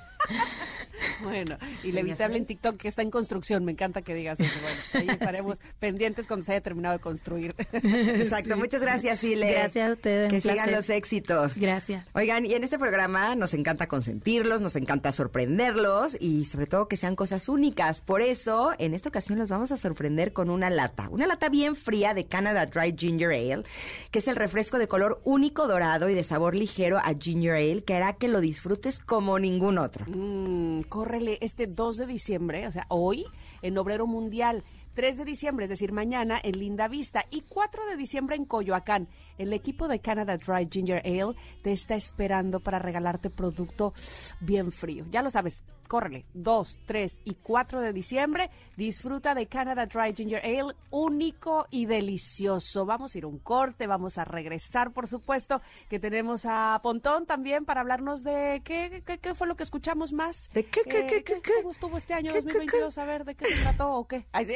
[1.22, 3.64] Bueno, y Levitable en TikTok que está en construcción.
[3.64, 4.52] Me encanta que digas eso.
[4.60, 7.54] Bueno, ahí estaremos pendientes cuando se haya terminado de construir.
[7.72, 8.56] Exacto.
[8.56, 9.52] Muchas gracias, Ile.
[9.52, 10.30] Gracias a ustedes.
[10.30, 10.74] Que sigan placer.
[10.74, 11.58] los éxitos.
[11.58, 12.06] Gracias.
[12.12, 16.96] Oigan, y en este programa nos encanta consentirlos, nos encanta sorprenderlos y sobre todo que
[16.96, 18.00] sean cosas únicas.
[18.00, 21.08] Por eso, en esta ocasión los vamos a sorprender con una lata.
[21.10, 23.64] Una lata bien fría de Canada Dry Ginger Ale,
[24.10, 27.84] que es el refresco de color único dorado y de sabor ligero a Ginger Ale,
[27.84, 30.04] que hará que lo disfrutes como ningún otro.
[30.08, 33.26] Mm, córrele este 2 de diciembre, o sea, hoy,
[33.62, 34.62] en Obrero Mundial.
[34.94, 37.24] 3 de diciembre, es decir, mañana, en Linda Vista.
[37.32, 39.08] Y 4 de diciembre en Coyoacán.
[39.36, 43.92] El equipo de Canada Dry Ginger Ale te está esperando para regalarte producto
[44.38, 45.04] bien frío.
[45.10, 46.24] Ya lo sabes, córrele.
[46.34, 48.50] 2, 3 y 4 de diciembre.
[48.76, 52.86] Disfruta de Canada Dry Ginger Ale, único y delicioso.
[52.86, 57.26] Vamos a ir a un corte, vamos a regresar, por supuesto, que tenemos a Pontón
[57.26, 60.50] también para hablarnos de qué, qué, qué fue lo que escuchamos más.
[60.52, 61.52] ¿De qué, qué, Eh, qué, qué, qué?
[61.58, 62.98] ¿Cómo estuvo este año ¿Qué, qué, 2022?
[62.98, 64.26] A ver, ¿de qué se trató o qué?
[64.32, 64.54] Ay, sí.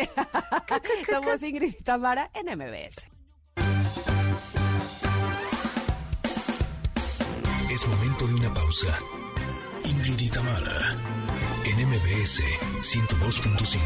[1.10, 3.06] Somos Ingrid y Tamara en MBS.
[7.70, 8.98] Es momento de una pausa.
[9.88, 10.94] Ingrid y Tamara,
[11.64, 12.42] en MBS
[12.82, 13.80] 102.5.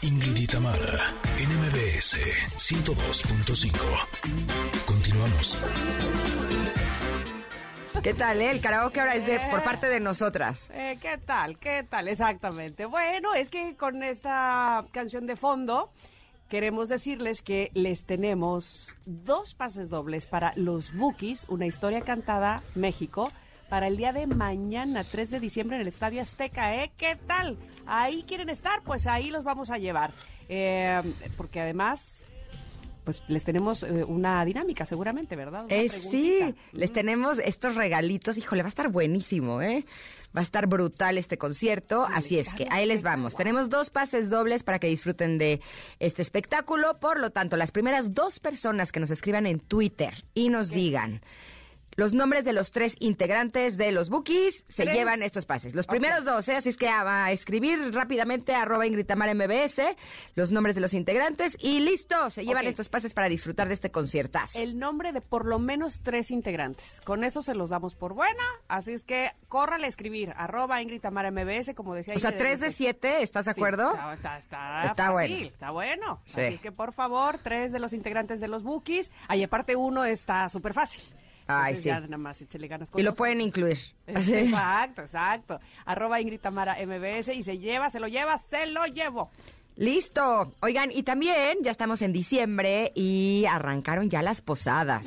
[0.00, 2.16] Ingrid y Tamara, en MBS
[2.56, 4.86] 102.5.
[4.86, 5.58] Continuamos.
[8.02, 8.50] ¿Qué tal, eh?
[8.50, 10.70] El karaoke ahora es de, por parte de nosotras.
[10.72, 11.58] Eh, ¿Qué tal?
[11.58, 12.08] ¿Qué tal?
[12.08, 12.86] Exactamente.
[12.86, 15.92] Bueno, es que con esta canción de fondo
[16.52, 23.30] queremos decirles que les tenemos dos pases dobles para los Bookies, una historia cantada México,
[23.70, 26.92] para el día de mañana, 3 de diciembre, en el Estadio Azteca, ¿eh?
[26.98, 27.56] ¿Qué tal?
[27.86, 30.12] Ahí quieren estar, pues ahí los vamos a llevar.
[30.50, 31.00] Eh,
[31.38, 32.26] porque además,
[33.04, 35.64] pues les tenemos eh, una dinámica seguramente, ¿verdad?
[35.70, 38.36] Eh, sí, les tenemos estos regalitos.
[38.36, 39.86] Híjole, va a estar buenísimo, ¿eh?
[40.34, 42.06] Va a estar brutal este concierto.
[42.12, 43.36] Así es que ahí les vamos.
[43.36, 45.60] Tenemos dos pases dobles para que disfruten de
[45.98, 46.98] este espectáculo.
[47.00, 51.22] Por lo tanto, las primeras dos personas que nos escriban en Twitter y nos digan
[51.96, 54.96] los nombres de los tres integrantes de los Bookies se Tres.
[54.96, 55.74] llevan estos pases.
[55.74, 56.56] Los primeros dos, ¿eh?
[56.56, 59.80] así es que a, a escribir rápidamente arroba Ingrid Tamara MBS,
[60.34, 63.90] los nombres de los integrantes y listo, se llevan estos pases para disfrutar de este
[63.90, 64.58] conciertazo.
[64.58, 67.00] el nombre de por lo menos tres integrantes.
[67.04, 68.42] Con eso se los damos por buena.
[68.68, 70.32] Así es que córrale a escribir.
[70.36, 73.90] Arroba Ingrid Tamara MBS, como decía O sea, tres de siete, ¿estás de Sí, acuerdo?
[73.92, 75.46] está, está, está, Está fácil, bueno.
[75.52, 76.20] Está bueno.
[76.24, 76.40] Sí.
[76.40, 79.10] Así es que, por favor, tres de los integrantes de los Bookies.
[79.28, 81.02] Ahí, aparte, uno está súper fácil.
[81.46, 81.88] Ay, Entonces, sí.
[81.88, 83.78] ya nada más échale ganas con Y lo pueden incluir.
[84.06, 85.60] Exacto, exacto.
[85.84, 89.30] Arroba Ingrid Tamara MBS y se lleva, se lo lleva, se lo llevo.
[89.76, 90.52] Listo.
[90.60, 95.06] Oigan, y también ya estamos en diciembre y arrancaron ya las posadas.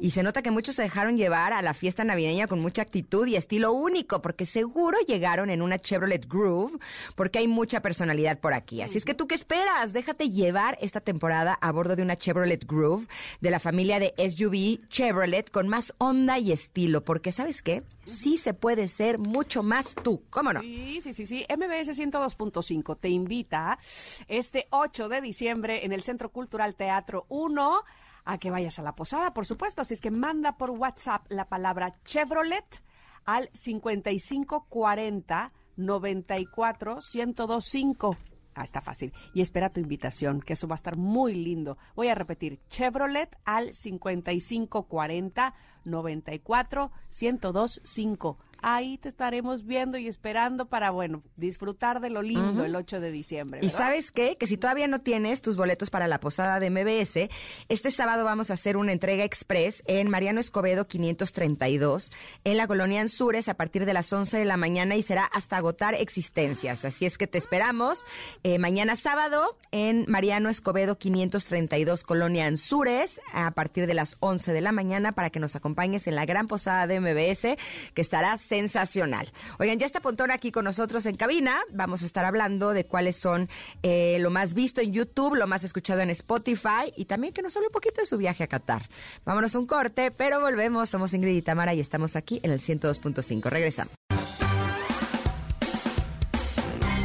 [0.00, 3.26] Y se nota que muchos se dejaron llevar a la fiesta navideña con mucha actitud
[3.26, 6.78] y estilo único, porque seguro llegaron en una Chevrolet Groove,
[7.16, 8.82] porque hay mucha personalidad por aquí.
[8.82, 9.92] Así es que tú qué esperas?
[9.92, 13.08] Déjate llevar esta temporada a bordo de una Chevrolet Groove
[13.40, 17.82] de la familia de SUV Chevrolet con más onda y estilo, porque ¿sabes qué?
[18.06, 20.22] Sí se puede ser mucho más tú.
[20.30, 20.60] ¿Cómo no?
[20.60, 21.46] Sí, sí, sí, sí.
[21.48, 23.78] MBS 102.5 te invita
[24.28, 27.82] este 8 de diciembre en el Centro Cultural Teatro 1
[28.24, 29.82] a que vayas a la posada, por supuesto.
[29.82, 32.82] Así es que manda por WhatsApp la palabra Chevrolet
[33.24, 38.16] al 5540 94 1025.
[38.56, 39.12] Ah, está fácil.
[39.32, 41.76] Y espera tu invitación, que eso va a estar muy lindo.
[41.96, 48.38] Voy a repetir, Chevrolet al 5540 94 1025.
[48.66, 53.10] Ahí te estaremos viendo y esperando para, bueno, disfrutar de lo lindo el 8 de
[53.10, 53.60] diciembre.
[53.62, 54.38] Y sabes qué?
[54.38, 57.28] Que si todavía no tienes tus boletos para la posada de MBS,
[57.68, 62.10] este sábado vamos a hacer una entrega express en Mariano Escobedo 532,
[62.44, 65.58] en la colonia Anzures, a partir de las 11 de la mañana y será hasta
[65.58, 66.86] agotar existencias.
[66.86, 68.06] Así es que te esperamos
[68.44, 74.62] eh, mañana sábado en Mariano Escobedo 532, colonia Anzures, a partir de las 11 de
[74.62, 77.58] la mañana para que nos acompañes en la gran posada de MBS,
[77.92, 79.32] que estará sensacional.
[79.58, 81.60] Oigan, ya está Pontón aquí con nosotros en cabina.
[81.72, 83.48] Vamos a estar hablando de cuáles son
[83.82, 87.56] eh, lo más visto en YouTube, lo más escuchado en Spotify y también que nos
[87.56, 88.88] hable un poquito de su viaje a Qatar.
[89.24, 90.88] Vámonos un corte, pero volvemos.
[90.88, 93.42] Somos Ingrid y Tamara y estamos aquí en el 102.5.
[93.50, 93.92] Regresamos.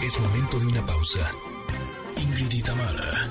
[0.04, 1.32] Es momento de una pausa.
[2.16, 3.28] Ingrid y Tamara,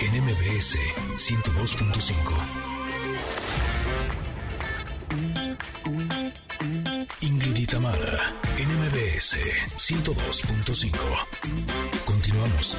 [0.00, 0.78] en MBS
[1.16, 2.71] 102.5.
[7.22, 9.36] Ingrid y Tamara, en MBS
[9.76, 10.92] 102.5.
[12.04, 12.76] Continuamos.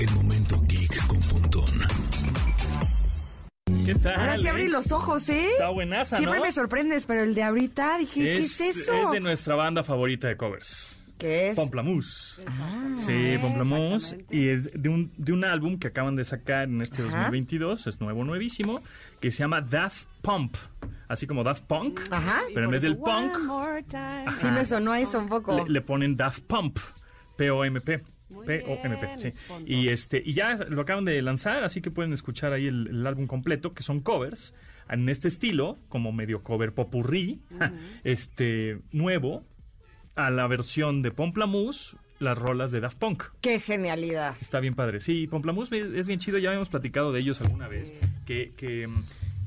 [0.00, 1.64] El momento geek con Pontón.
[3.84, 4.14] ¿Qué tal?
[4.14, 4.68] Ahora sí abrí eh?
[4.68, 5.50] los ojos, ¿eh?
[5.52, 8.94] Está buenaza, Siempre me sorprendes, pero el de ahorita dije, ¿qué es eso?
[8.94, 11.01] Es de nuestra banda favorita de covers.
[11.22, 11.56] ¿Qué es?
[11.56, 12.42] Pomplamoose.
[12.48, 12.96] Ah.
[12.98, 14.16] Sí, Pomplamoose.
[14.16, 14.36] Exactamente.
[14.36, 17.18] Y es de un, de un álbum que acaban de sacar en este Ajá.
[17.18, 18.82] 2022, es nuevo, nuevísimo,
[19.20, 20.56] que se llama Daft Pump.
[21.06, 22.00] Así como Daft Punk.
[22.10, 22.42] Ajá.
[22.52, 23.36] Pero en vez del punk,
[23.88, 24.24] time.
[24.40, 25.64] Sí me sonó eso un poco.
[25.64, 26.78] le, le ponen Daft Pump.
[27.36, 28.00] P-O-M-P.
[28.46, 29.32] P-O-M-P, sí.
[29.66, 33.06] Y, este, y ya lo acaban de lanzar, así que pueden escuchar ahí el, el
[33.06, 34.54] álbum completo, que son covers,
[34.88, 37.40] en este estilo, como medio cover popurrí,
[38.04, 39.44] este, nuevo,
[40.14, 43.24] a la versión de Pomplamoose, las rolas de Daft Punk.
[43.40, 44.36] Qué genialidad.
[44.40, 45.00] Está bien padre.
[45.00, 47.92] Sí, Pomplamoose es, es bien chido, ya habíamos platicado de ellos alguna vez,
[48.26, 48.88] que, que,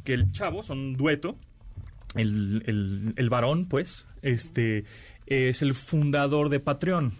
[0.03, 1.37] que el chavo, son un dueto,
[2.15, 4.85] el, el, el varón, pues, este,
[5.25, 7.13] es el fundador de Patreon,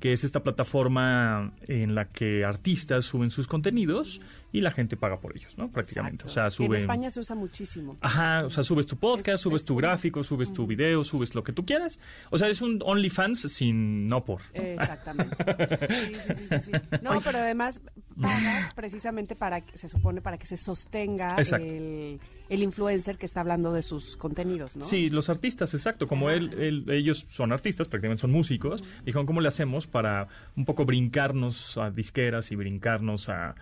[0.00, 4.20] que es esta plataforma en la que artistas suben sus contenidos
[4.52, 5.70] y la gente paga por ellos, ¿no?
[5.70, 6.24] Prácticamente.
[6.24, 6.30] Exacto.
[6.30, 6.80] O sea, En suben...
[6.80, 7.96] España se usa muchísimo.
[8.00, 11.34] Ajá, o sea, subes tu podcast, Es- subes es tu gráfico, subes tu video, subes
[11.34, 11.98] lo que tú quieras.
[12.30, 14.40] O sea, es un OnlyFans sin no por.
[14.54, 14.62] ¿no?
[14.62, 15.36] Exactamente.
[15.90, 16.72] Sí, sí, sí, sí, sí.
[17.02, 17.80] No, pero además
[18.20, 22.18] pagas precisamente para que se supone para que se sostenga el
[22.62, 24.84] influencer que está hablando de sus contenidos, ¿no?
[24.84, 26.08] Sí, los artistas, exacto.
[26.08, 28.82] Como él, él- ellos son artistas, prácticamente son músicos.
[29.04, 30.26] Dijeron, ¿cómo le hacemos para
[30.56, 33.54] un poco brincarnos a disqueras y brincarnos a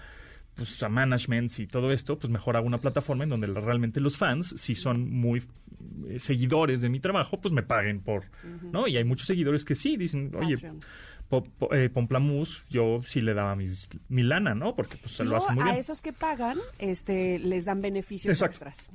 [0.59, 4.18] pues a managements y todo esto, pues mejor hago una plataforma en donde realmente los
[4.18, 5.44] fans, si son muy
[6.09, 8.24] eh, seguidores de mi trabajo, pues me paguen por,
[8.72, 8.88] ¿no?
[8.88, 10.80] Y hay muchos seguidores que sí, dicen, oye, Patreon.
[11.72, 14.74] Eh, Pomplamoose, yo sí le daba mis, mi lana, ¿no?
[14.74, 15.76] Porque pues se lo luego hace muy a bien.
[15.76, 18.66] esos que pagan, este, les dan beneficios Exacto.
[18.68, 18.91] extras.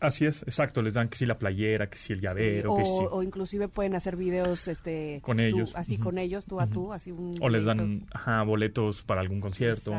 [0.00, 0.82] Así es, exacto.
[0.82, 2.90] Les dan que si la playera, que si el llavero, o, que si...
[3.10, 5.72] o inclusive pueden hacer videos este Con tú- ellos.
[5.76, 6.04] así Ujú.
[6.04, 9.92] con ellos tú a tú así un O les dan ajá, boletos para algún concierto.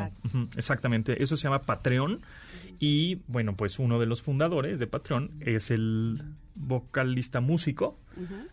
[0.56, 1.22] Exactamente.
[1.22, 2.20] Eso se llama Patreon.
[2.78, 6.22] Y bueno, pues uno de los fundadores de Patreon es el
[6.58, 7.98] vocalista músico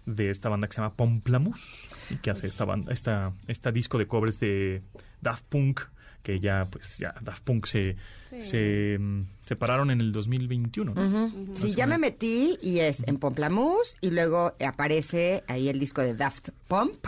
[0.05, 1.89] de esta banda que se llama Pomplamoose.
[2.09, 4.81] Y que hace esta banda, esta, esta disco de covers de
[5.21, 5.81] Daft Punk.
[6.21, 7.95] Que ya, pues, ya Daft Punk se,
[8.31, 8.41] Sí.
[8.41, 10.93] se mm, separaron en el 2021.
[10.95, 11.55] ¿no?
[11.55, 16.15] Sí, ya me metí y es en Pomplamoose y luego aparece ahí el disco de
[16.15, 17.05] Daft Pump.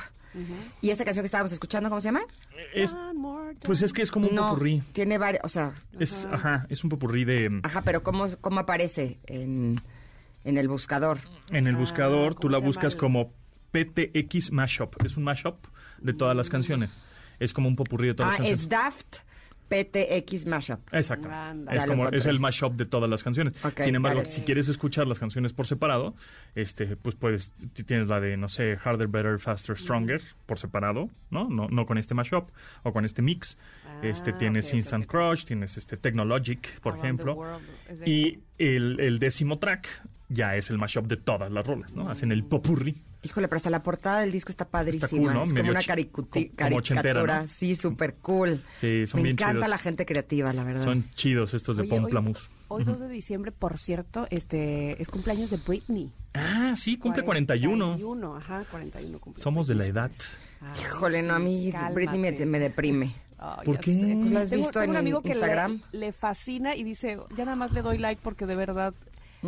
[0.83, 2.21] Y esta canción que estábamos escuchando, ¿cómo se llama?
[2.75, 2.95] Es,
[3.65, 4.83] pues es que es como un no, popurrí.
[4.93, 7.59] tiene varios, o sea, Es, ajá, es un popurrí de...
[7.63, 9.81] ajá, pero ¿cómo, cómo aparece en,
[10.43, 11.19] en el buscador?
[11.51, 13.33] En el Ah, buscador tú ¿cómo la buscas llama como
[13.71, 15.03] PTX Mashup.
[15.03, 15.57] Es un mashup
[16.01, 16.97] de todas las canciones.
[17.39, 18.69] Es como un popurrí de todas Ah, las es canciones.
[18.69, 19.17] Daft
[19.69, 20.79] PTX Mashup.
[20.93, 21.29] Exacto.
[21.69, 23.53] Es como es el mashup de todas las canciones.
[23.79, 26.15] Sin embargo, si quieres escuchar las canciones por separado,
[26.55, 27.51] este, pues puedes
[27.85, 31.49] tienes la de no sé, Harder, Better, Faster, Stronger por separado, ¿no?
[31.49, 32.49] No, no con este mashup
[32.83, 33.57] o con este mix.
[34.01, 35.05] este Ah, tienes ok, ok, Instant.
[35.05, 37.59] Crush, tienes este Technologic, por Around ejemplo.
[37.89, 39.89] es Y el, el décimo track
[40.29, 42.09] ya es el mashup de todas las rolas, ¿no?
[42.09, 43.03] Hacen el popurrí.
[43.23, 45.09] Híjole, pero hasta la portada del disco está padrísima.
[45.09, 45.43] cool, ¿no?
[45.43, 45.81] Es Medio como una
[46.69, 47.41] como- ochentera, caricatura.
[47.41, 47.47] ¿no?
[47.47, 48.61] Sí, súper cool.
[48.79, 49.69] Sí, son Me bien encanta chidos.
[49.69, 50.83] la gente creativa, la verdad.
[50.83, 52.49] Son chidos estos de Oye, hoy- Pomplamoose.
[52.69, 56.11] Hoy, 2 de diciembre, por cierto, este es cumpleaños de Britney.
[56.33, 57.85] Ah, sí, cumple 41.
[57.97, 59.41] 41, ajá, 41 cumple.
[59.43, 60.11] Somos de la edad.
[60.79, 61.93] Híjole, no, a mí cálmate.
[61.95, 63.13] Britney me, me deprime.
[63.39, 63.93] Ay, ¿Por qué?
[63.93, 64.15] sé.
[64.19, 65.35] Pues la has Tengo- visto tengo un en amigo que.
[65.91, 68.93] Le, fascina y dice, ya nada más le doy like porque de verdad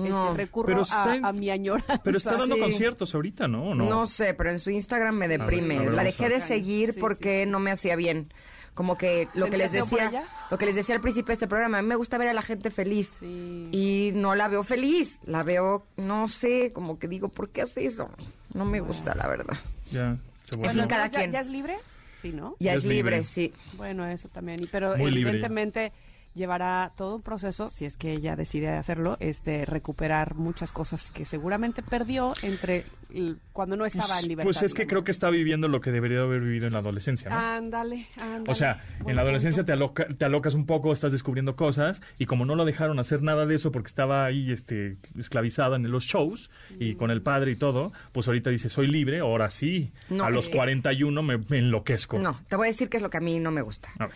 [0.06, 0.34] este, No.
[0.34, 2.02] recurro Pero a, en- a mi añoranza.
[2.04, 2.62] Pero está dando Sí.
[2.62, 3.70] conciertos ahorita, ¿no?
[3.72, 3.89] ¿O No.
[3.89, 4.06] no?
[4.06, 5.78] sé, pero en su Instagram me deprime.
[5.78, 8.32] a ver, la dejé de seguir Sí, porque no me hacía bien.
[8.76, 11.28] Como que lo que les ¿Sentías feo por decía, lo que les decía al principio
[11.28, 13.12] de este programa, a mí me gusta ver a la gente feliz.
[13.20, 13.68] Sí.
[13.74, 17.86] Y no la veo feliz, la veo, no sé, como que digo, ¿por qué hace
[17.86, 18.10] eso?
[18.54, 19.58] No me gusta, la verdad.
[19.91, 21.32] Ya, se fin, cada ¿ya, quien.
[21.34, 21.78] ¿Ya es libre?
[22.22, 22.56] Sí, ¿no?
[22.60, 23.24] Ya Ya es es libre, libre.
[23.26, 23.54] sí.
[23.76, 24.64] Bueno, eso también.
[24.64, 25.91] Y, pero Muy libre evidentemente
[26.40, 31.26] llevará todo un proceso, si es que ella decide hacerlo, este recuperar muchas cosas que
[31.26, 34.46] seguramente perdió entre el- cuando no estaba Pues, en libertad.
[34.48, 37.30] pues es que creo que está viviendo lo que debería haber vivido en la adolescencia,
[37.30, 37.38] ¿no?
[37.38, 38.44] Ándale, ándale.
[38.52, 42.26] O sea, en la adolescencia te, aloca- te alocas un poco, estás descubriendo cosas y
[42.26, 46.06] como no lo dejaron hacer nada de eso porque estaba ahí este, esclavizada en los
[46.06, 49.92] shows y con el padre y todo, pues ahorita dice, soy libre, ahora sí.
[50.10, 52.18] No, a es los que- 41 me, me enloquezco.
[52.20, 53.90] No, te voy a decir qué es lo que a mí no me gusta.
[54.00, 54.16] A ver,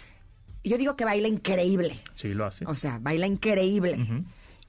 [0.64, 2.00] Yo digo que baila increíble.
[2.14, 2.66] sí lo hace.
[2.66, 3.98] O sea, baila increíble.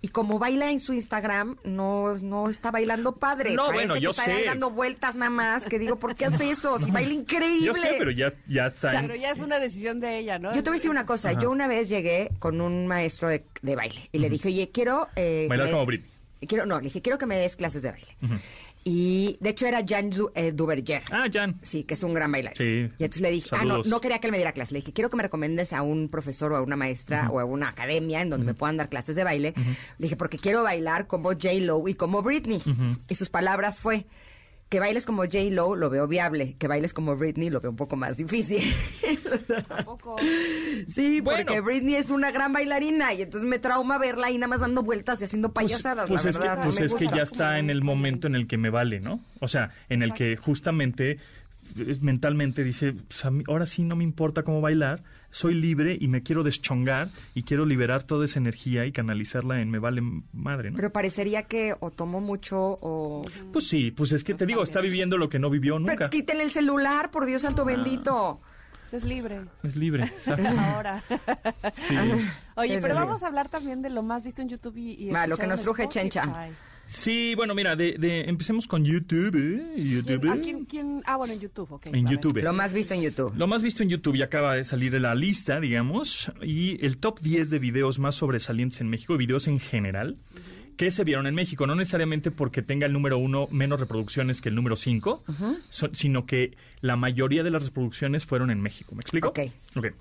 [0.01, 3.55] Y como baila en su Instagram, no, no está bailando padre.
[3.55, 4.33] No, Parece bueno, que yo está sé.
[4.33, 5.65] ahí dando vueltas nada más.
[5.65, 6.79] Que digo, ¿por qué hace eso?
[6.79, 7.65] Si baila increíble.
[7.69, 10.53] Yo sé, pero ya, ya está en- Pero ya es una decisión de ella, ¿no?
[10.55, 11.31] Yo te voy a decir una cosa.
[11.31, 11.41] Ajá.
[11.41, 15.09] Yo una vez llegué con un maestro de, de baile y le dije, oye, quiero...
[15.17, 16.11] eh, Bailar que me- como Britney.
[16.47, 18.09] Quiero, no, le dije, quiero que me des clases de baile.
[18.87, 21.03] Y de hecho era Jan Du- eh, Duverger.
[21.11, 21.59] Ah, Jan.
[21.63, 22.57] Sí, que es un gran bailarín.
[22.57, 22.93] Sí.
[22.99, 24.73] Y entonces le dije, ah, no, no quería que él me diera clases.
[24.73, 27.45] Le dije, quiero que me recomiendes a un profesor o a una maestra o a
[27.47, 29.55] una academia en donde me puedan dar clases de baile.
[29.57, 32.61] Le dije, porque quiero bailar como J-Lo y como Britney.
[33.09, 34.07] Y sus palabras fue,
[34.75, 37.95] que bailes como J-Lo lo veo viable, que bailes como Britney lo veo un poco
[37.95, 38.75] más difícil.
[39.69, 40.17] Tampoco.
[40.89, 41.45] sí, Bueno.
[41.45, 44.83] porque Britney es una gran bailarina y entonces me trauma verla ahí nada más dando
[44.83, 46.53] vueltas y haciendo Pues, payasadas, pues la es, verdad.
[46.55, 48.69] que, no pues me es que ya está en el momento en el que me
[48.71, 49.21] vale, ¿no?
[49.39, 51.19] O sea, en el que justamente
[52.01, 56.09] mentalmente dice, pues a mí- ahora sí no me importa cómo bailar, soy libre y
[56.09, 60.01] me quiero deschongar y quiero liberar toda esa energía y canalizarla en me vale
[60.33, 60.77] madre, ¿no?
[60.77, 63.23] Pero parecería que o tomó mucho o...
[63.53, 66.11] pues sí, pues es que te digo, está viviendo lo que no vivió Pero nunca.
[66.11, 68.41] quítenle el celular, por Dios santo bendito.
[68.93, 69.41] Es libre.
[69.65, 70.13] Es libre.
[70.73, 71.03] Ahora.
[71.89, 71.97] Sí.
[72.55, 75.37] Oye, pero vamos a hablar también de lo más visto en YouTube y, y lo
[75.37, 75.89] que nos truje.
[75.89, 76.23] Chencha.
[76.87, 79.35] Sí, bueno, mira, de, de- empecemos con YouTube.
[79.37, 79.73] ¿eh?
[79.75, 80.31] ¿Quién- YouTube.
[80.31, 81.03] a quién- quién?
[81.07, 81.87] Ah, bueno, en YouTube, ok.
[81.93, 82.07] En.
[82.07, 82.43] YouTube.
[82.43, 83.33] Lo más visto en YouTube.
[83.37, 86.99] Lo más visto en YouTube ya acaba de salir de la lista, digamos, y el
[86.99, 90.19] top 10 de videos más sobresalientes en México, videos en general,
[90.77, 94.49] que se vieron en México, no necesariamente porque tenga el número uno menos reproducciones que
[94.49, 95.25] el número 5,
[95.93, 98.95] sino que la mayoría de las reproducciones fueron en México.
[98.95, 99.29] ¿Me explico?
[99.29, 99.41] Ok.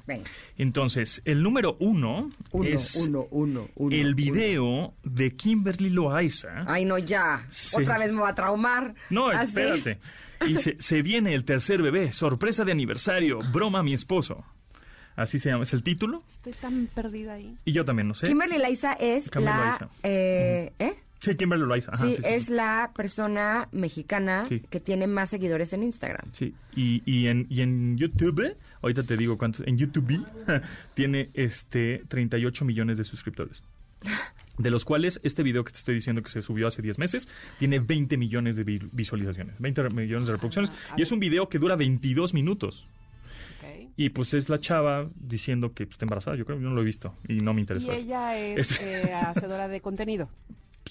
[0.05, 0.30] Venga.
[0.57, 6.63] Entonces, el número uno, Uno, es uno, uno, uno, el video de Kimberly Loaiza.
[6.67, 7.47] Ay, no, ya.
[7.78, 8.93] Otra vez me va a traumar.
[9.09, 9.99] No, ¿Ah, espérate.
[10.47, 14.43] Y se, se viene el tercer bebé, sorpresa de aniversario, broma a mi esposo.
[15.16, 16.24] Así se llama, es el título.
[16.28, 17.55] Estoy tan perdida ahí.
[17.66, 18.28] Y yo también no sé.
[18.28, 19.66] Kimberly Laiza es Kimberly la...
[19.66, 19.89] Loaiza.
[20.03, 20.93] Eh, ¿eh?
[21.20, 21.91] Sí, Kimberly Loaiza.
[21.93, 22.51] Ajá, sí, sí, sí, es sí.
[22.53, 24.59] la persona mexicana Sí.
[24.70, 26.28] que tiene más seguidores en Instagram.
[26.34, 30.26] Sí, y, y, en, y en YouTube, ahorita te digo cuántos, en YouTube
[30.95, 33.64] tiene este 38 millones de suscriptores.
[34.57, 37.28] De los cuales este video que te estoy diciendo que se subió hace 10 meses
[37.57, 40.72] tiene 20 millones de vi- visualizaciones, 20 millones de reproducciones.
[40.91, 42.86] Ah, y es un video que dura 22 minutos.
[43.64, 43.89] Ok.
[43.95, 46.36] Y pues es la chava diciendo que pues, está embarazada.
[46.38, 47.88] Yo creo que no lo he visto y no me interesa.
[47.93, 50.30] Y ella es Este- eh, hacedora de contenido,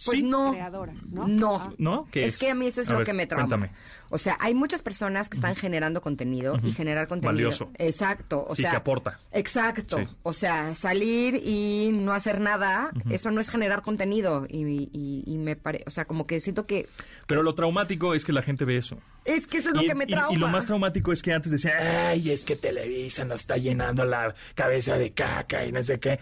[0.05, 0.53] Pues Sí, no.
[0.53, 1.29] creadora, ¿no?
[1.29, 1.57] No.
[1.57, 2.09] Ah, ¿No?
[2.11, 3.47] ¿Qué es, que a mí eso es A lo ver, que me trauma.
[3.47, 3.73] Cuéntame.
[4.09, 7.33] O sea, hay muchas personas que están generando contenido y generar contenido.
[7.35, 7.71] Valioso.
[7.79, 8.45] Exacto.
[8.49, 9.21] O Sí, sea, que aporta.
[9.33, 9.99] Exacto.
[9.99, 10.05] Sí.
[10.23, 14.47] O sea, salir y no hacer nada, eso no es generar contenido.
[14.49, 16.89] Y, y- y me parece, o sea, como que siento que
[17.27, 18.99] Pero lo traumático es que la gente ve eso.
[19.25, 20.33] es que eso es lo que me trauma.
[20.35, 24.05] y lo más traumático es que antes decían, ay, es que Televisa nos está llenando
[24.05, 26.19] la cabeza de caca y no sé qué.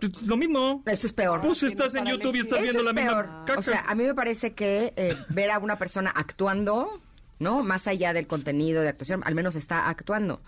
[0.00, 0.82] Pues, Lo mismo.
[0.86, 1.40] Eso es peor.
[1.40, 3.26] Pues estás en YouTube y estás Eso viendo es la peor.
[3.26, 3.60] misma caca.
[3.60, 7.00] O sea, a mí me parece que eh, ver a una persona actuando,
[7.40, 7.64] ¿no?
[7.64, 10.40] Más allá del contenido de actuación, al menos está actuando.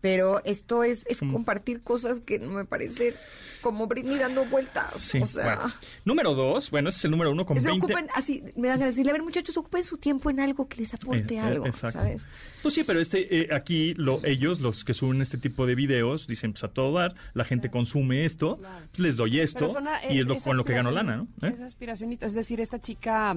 [0.00, 3.14] Pero esto es, es compartir cosas que no me parece
[3.60, 4.94] como Britney dando vueltas.
[4.96, 5.74] Sí, o sea, bueno.
[6.04, 7.84] Número dos, bueno, ese es el número uno con se 20...
[7.84, 10.68] ocupen así, me dan ganas de decirle, a ver, muchachos, ocupen su tiempo en algo
[10.68, 11.98] que les aporte Eh, eh, algo, exacto.
[11.98, 12.24] ¿sabes?
[12.62, 16.26] Pues sí, pero este eh, aquí lo, ellos, los que suben este tipo de videos,
[16.26, 18.58] dicen pues a todo dar, la gente consume esto,
[18.96, 21.28] les doy esto eh, y es lo, esa con lo que gano lana, ¿no?
[21.46, 21.52] ¿Eh?
[21.54, 23.36] Es aspiracionista, es decir, esta chica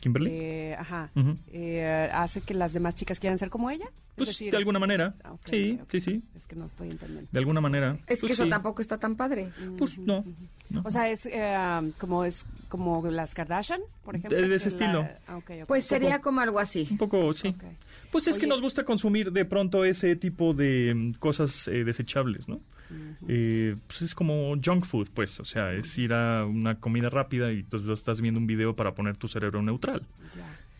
[0.00, 0.30] Kimberly.
[0.32, 1.10] eh, ajá,
[1.52, 3.86] eh, hace que las demás chicas quieran ser como ella.
[3.86, 5.14] Es Pues decir- de alguna manera.
[5.24, 6.22] Ah, sí, sí, sí.
[6.36, 7.28] Es que no estoy entendiendo.
[7.32, 7.96] De alguna manera.
[8.06, 8.50] Es que Pues eso sí.
[8.50, 9.48] tampoco está tan padre.
[9.76, 10.22] Pues no.
[10.70, 10.82] no.
[10.84, 14.40] O sea, es eh, como es como las Kardashian, por ejemplo.
[14.40, 15.08] De- de ese la- estilo.
[15.26, 15.40] ah.
[15.66, 16.86] Pues sería como algo así.
[16.92, 17.54] Un poco, sí.
[18.12, 22.46] Pues es que nos gusta consumir de pronto ese tipo de mm, cosas eh, desechables,
[22.48, 22.60] ¿no?
[23.28, 25.40] Eh, pues es como junk food, pues.
[25.40, 28.74] O sea, es ir a una comida rápida y entonces lo estás viendo un video
[28.76, 30.02] para poner tu cerebro neutral.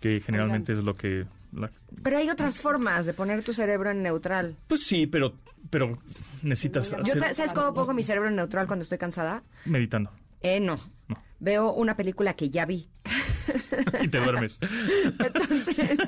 [0.00, 1.24] Que generalmente es lo que...
[1.52, 1.70] la-
[2.02, 4.56] Pero hay otras formas de poner tu cerebro en neutral.
[4.68, 5.34] Pues sí, pero,
[5.70, 5.96] pero
[6.42, 7.18] necesitas Yo Yo hacer...
[7.22, 9.42] te- ¿Sabes cómo pongo mi cerebro en neutral cuando estoy cansada?
[9.64, 10.10] meditando.
[10.42, 10.78] Eh, no.
[11.08, 11.22] No.
[11.40, 12.88] Veo una película que ya vi.
[14.02, 14.58] y te duermes.
[15.18, 15.98] Entonces,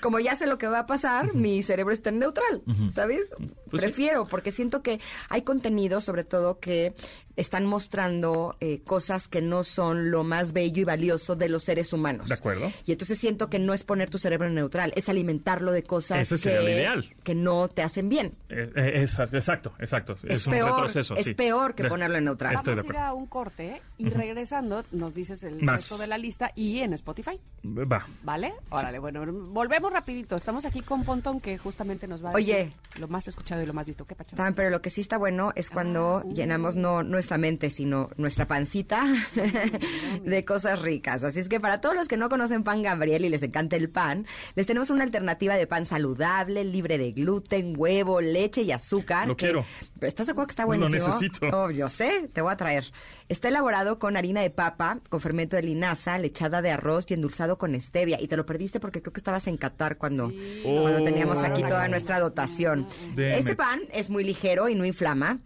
[0.00, 3.34] como ya sé lo que va a pasar, mi cerebro está en neutral, ¿sabes?
[3.70, 3.86] Pues sí.
[3.86, 6.94] Prefiero, porque siento que hay contenido, sobre todo, que
[7.36, 11.92] están mostrando eh, cosas que no son lo más bello y valioso de los seres
[11.92, 12.28] humanos.
[12.28, 12.70] De acuerdo.
[12.86, 16.20] Y entonces siento que no es poner tu cerebro en neutral, es alimentarlo de cosas
[16.20, 17.10] Ese sería que, lo ideal.
[17.24, 18.34] que no te hacen bien.
[18.48, 20.16] Eh, eh, exacto, exacto, exacto.
[20.24, 21.34] Es, Es un peor, retroceso, es sí.
[21.34, 22.54] peor que De- ponerlo en neutral.
[22.56, 25.82] Vamos a ir a un corte y regresando nos dices el Más.
[25.82, 28.06] resto de la lista y en Spotify, Va.
[28.22, 28.54] ¿vale?
[28.70, 30.36] Órale, bueno, volvemos rapidito.
[30.36, 32.56] Estamos aquí con Pontón que justamente nos va a Oye.
[32.66, 34.04] decir lo más escuchado y lo más visto.
[34.06, 34.36] ¿Qué pacho?
[34.36, 36.34] Tan, pero lo que sí está bueno es cuando Ah, uh.
[36.34, 39.02] llenamos no nuestra mente, sino nuestra pancita
[40.24, 41.24] de cosas ricas.
[41.24, 43.88] Así es que para todos los que no conocen pan Gabriel y les encanta el
[43.88, 49.26] pan, les tenemos una alternativa de pan saludable, libre de gluten, huevo, leche y azúcar.
[49.28, 49.64] Lo que- quiero.
[50.02, 51.06] ¿Estás de acuerdo que está Lo buenísimo?
[51.06, 51.46] necesito.
[51.50, 52.84] Oh, yo sé, te voy a traer.
[53.30, 57.56] Está elaborado con harina de papa, con fermento de linaza, lechada de arroz y endulzado
[57.56, 58.20] con stevia.
[58.20, 60.60] Y te lo perdiste porque creo que estabas en Qatar cuando, Sí.
[60.62, 61.04] cuando Oh.
[61.04, 62.86] teníamos aquí toda nuestra dotación.
[63.16, 65.38] Damn Este pan es muy ligero y no inflama.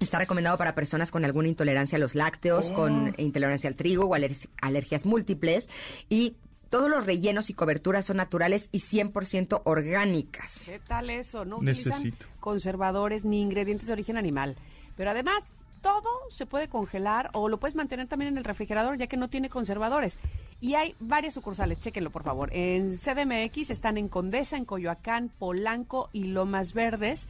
[0.00, 4.14] Está recomendado para personas con alguna intolerancia a los lácteos, con intolerancia al trigo o
[4.14, 5.68] aler- alergias múltiples.
[6.08, 6.36] Y
[6.70, 10.62] todos los rellenos y coberturas son naturales y 100% orgánicas.
[10.64, 11.44] ¿Qué tal eso?
[11.44, 12.26] No utilizan Necesito.
[12.40, 14.56] conservadores ni ingredientes de origen animal.
[14.96, 19.06] Pero además, todo se puede congelar o lo puedes mantener también en el refrigerador ya
[19.06, 20.16] que no tiene conservadores.
[20.60, 22.48] Y hay varias sucursales, chéquenlo por favor.
[22.54, 27.28] En CDMX están en Condesa, en Coyoacán, Polanco y Lomas Verdes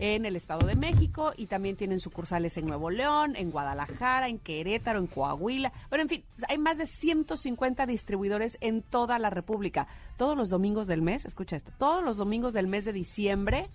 [0.00, 4.38] en el Estado de México y también tienen sucursales en Nuevo León, en Guadalajara, en
[4.38, 5.72] Querétaro, en Coahuila.
[5.90, 9.86] Bueno, en fin, hay más de 150 distribuidores en toda la República.
[10.16, 13.68] Todos los domingos del mes, escucha esto, todos los domingos del mes de diciembre,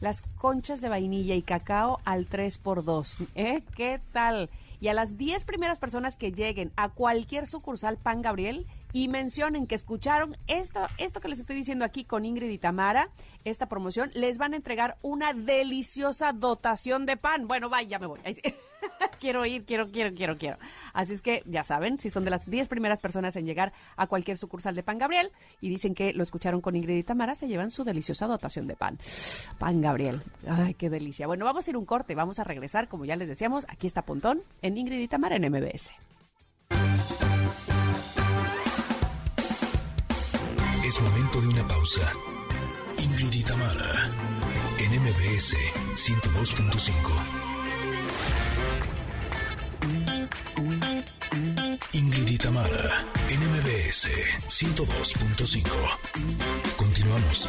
[0.00, 3.28] las conchas de vainilla y cacao al 3x2.
[3.36, 3.62] ¿Eh?
[3.76, 4.50] ¿Qué tal?
[4.80, 9.66] Y a las 10 primeras personas que lleguen a cualquier sucursal Pan Gabriel y mencionen
[9.66, 13.10] que escucharon esto, esto que les estoy diciendo aquí con Ingrid y Tamara,
[13.44, 17.46] esta promoción, les van a entregar una deliciosa dotación de pan.
[17.46, 18.20] Bueno, vaya, ya me voy.
[19.20, 20.58] Quiero ir, quiero, quiero, quiero, quiero.
[20.92, 24.06] Así es que ya saben, si son de las 10 primeras personas en llegar a
[24.06, 27.48] cualquier sucursal de Pan Gabriel y dicen que lo escucharon con Ingrid y Tamara, se
[27.48, 28.98] llevan su deliciosa dotación de pan.
[29.58, 30.22] Pan Gabriel.
[30.48, 31.26] Ay, qué delicia.
[31.26, 34.02] Bueno, vamos a ir un corte, vamos a regresar, como ya les decíamos, aquí está
[34.02, 35.92] Pontón en Ingrid y Tamara en MBS.
[40.84, 42.12] Es momento de una pausa.
[42.98, 44.10] Ingrid y Tamara,
[44.78, 45.56] en MBS
[45.94, 47.39] 102.5.
[51.92, 54.08] Ingrid y Tamara, en MBS
[54.48, 56.76] 102.5.
[56.76, 57.48] Continuamos.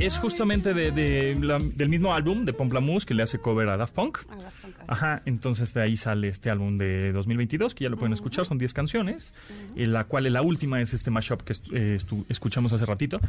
[0.00, 3.76] Es justamente de, de la- del mismo álbum de Pomplamoose que le hace cover a
[3.76, 4.18] Daft Punk.
[4.86, 8.56] Ajá, entonces de ahí sale este álbum de 2022 que ya lo pueden escuchar, son
[8.56, 9.34] 10 canciones,
[9.76, 11.98] en la cual la última es este mashup que eh,
[12.30, 13.20] escuchamos hace ratito.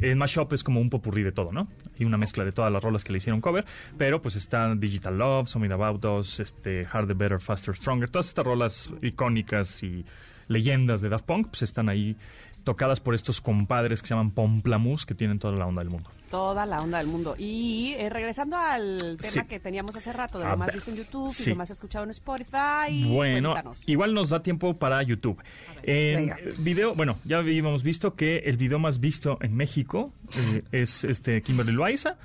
[0.00, 1.66] El mashup es como un popurrí de todo, ¿no?
[1.98, 3.64] Y una mezcla de todas las rolas que le hicieron cover,
[3.98, 8.46] pero pues está Digital Love, Something About Us, este, Harder, Better, Faster, Stronger, todas estas
[8.46, 10.04] rolas icónicas y
[10.46, 12.16] leyendas de Daft Punk pues están ahí
[12.64, 16.10] tocadas por estos compadres que se llaman Pomplamoose que tienen toda la onda del mundo.
[16.30, 17.34] Toda la onda del mundo.
[17.38, 19.40] Y eh, regresando al tema Sí.
[19.48, 21.44] que teníamos hace rato, de A lo más ver, visto en YouTube sí.
[21.44, 23.04] y lo más escuchado en Spotify.
[23.08, 23.78] Bueno, cuéntanos.
[23.86, 25.42] igual nos da tiempo para YouTube.
[25.82, 26.36] En Venga.
[26.40, 31.04] eh, video, bueno, ya habíamos visto que el video más visto en México eh, es
[31.04, 32.16] este Kimberly Loaiza.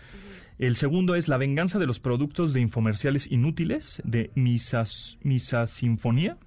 [0.58, 6.38] El segundo es La venganza de los productos de infomerciales inútiles de Misas, Misa Sinfonía,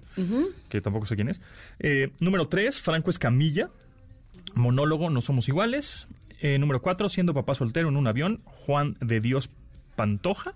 [0.69, 1.41] que tampoco sé quién es.
[1.79, 3.69] Eh, número tres, Franco Escamilla.
[4.55, 6.07] Monólogo, no somos iguales.
[6.41, 9.49] Eh, número cuatro, siendo papá soltero en un avión, Juan de Dios
[9.95, 10.53] Pantoja.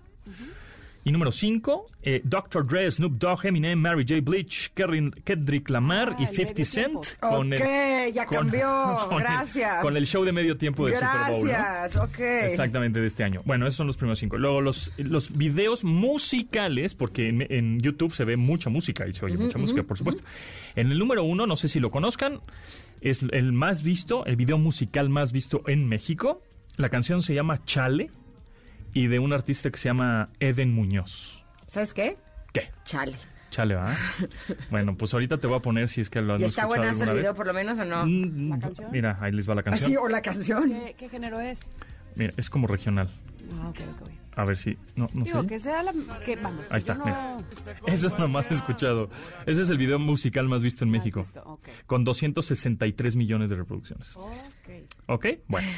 [1.06, 1.86] Y número 5,
[2.24, 2.66] Dr.
[2.66, 4.22] Dre, Snoop Dogg, Eminem, Mary J.
[4.22, 7.20] Blige, Kerrin- Kendrick Lamar Ah, y el 50 medio Cent.
[7.20, 8.06] tiempo.
[8.06, 8.68] Ok, ya cambió.
[9.10, 9.82] con el- Gracias.
[9.82, 11.40] con el show de medio tiempo del Super Bowl.
[11.46, 11.48] ¿no?
[11.52, 12.18] Gracias, ok.
[12.20, 13.42] Exactamente, de este año.
[13.44, 14.38] Bueno, esos son los primeros cinco.
[14.38, 19.26] Luego, los, los videos musicales, porque en, en YouTube se ve mucha música y se
[19.26, 20.22] oye mucha música, por supuesto.
[20.74, 22.40] En el número uno, no sé si lo conozcan,
[23.02, 26.40] es el más visto, el video musical más visto en México.
[26.78, 28.10] La canción se llama Chale
[28.94, 31.44] y de un artista que se llama Eden Muñoz.
[31.66, 32.16] ¿Sabes qué?
[32.52, 32.70] ¿Qué?
[32.84, 33.16] Chale.
[33.50, 33.96] Chale, ¿verdad?
[34.70, 36.82] bueno, pues ahorita te voy a poner si es que lo han ¿Y está escuchado
[36.82, 37.36] buenazo el video vez.
[37.36, 38.06] por lo menos o no?
[38.06, 38.90] Mm, ¿La canción?
[38.92, 39.90] Mira, ahí les va la canción.
[39.90, 40.70] Así, o la canción.
[40.70, 41.60] ¿Qué, qué género es?
[42.14, 43.10] Mira, es como regional.
[43.60, 44.08] Ah, ok, ok.
[44.36, 44.76] A ver si...
[44.96, 45.46] No, no Digo, sé.
[45.46, 45.92] que sea la...
[46.24, 47.36] Que, vamos, Ahí está, no- mira.
[47.86, 49.08] Eso es lo más escuchado.
[49.46, 51.20] Ese es el video musical más visto en Más México.
[51.20, 51.68] visto, ok.
[51.86, 54.16] Con 263 millones de reproducciones.
[54.16, 54.34] Ok.
[55.06, 55.26] ¿Ok?
[55.46, 55.68] Bueno.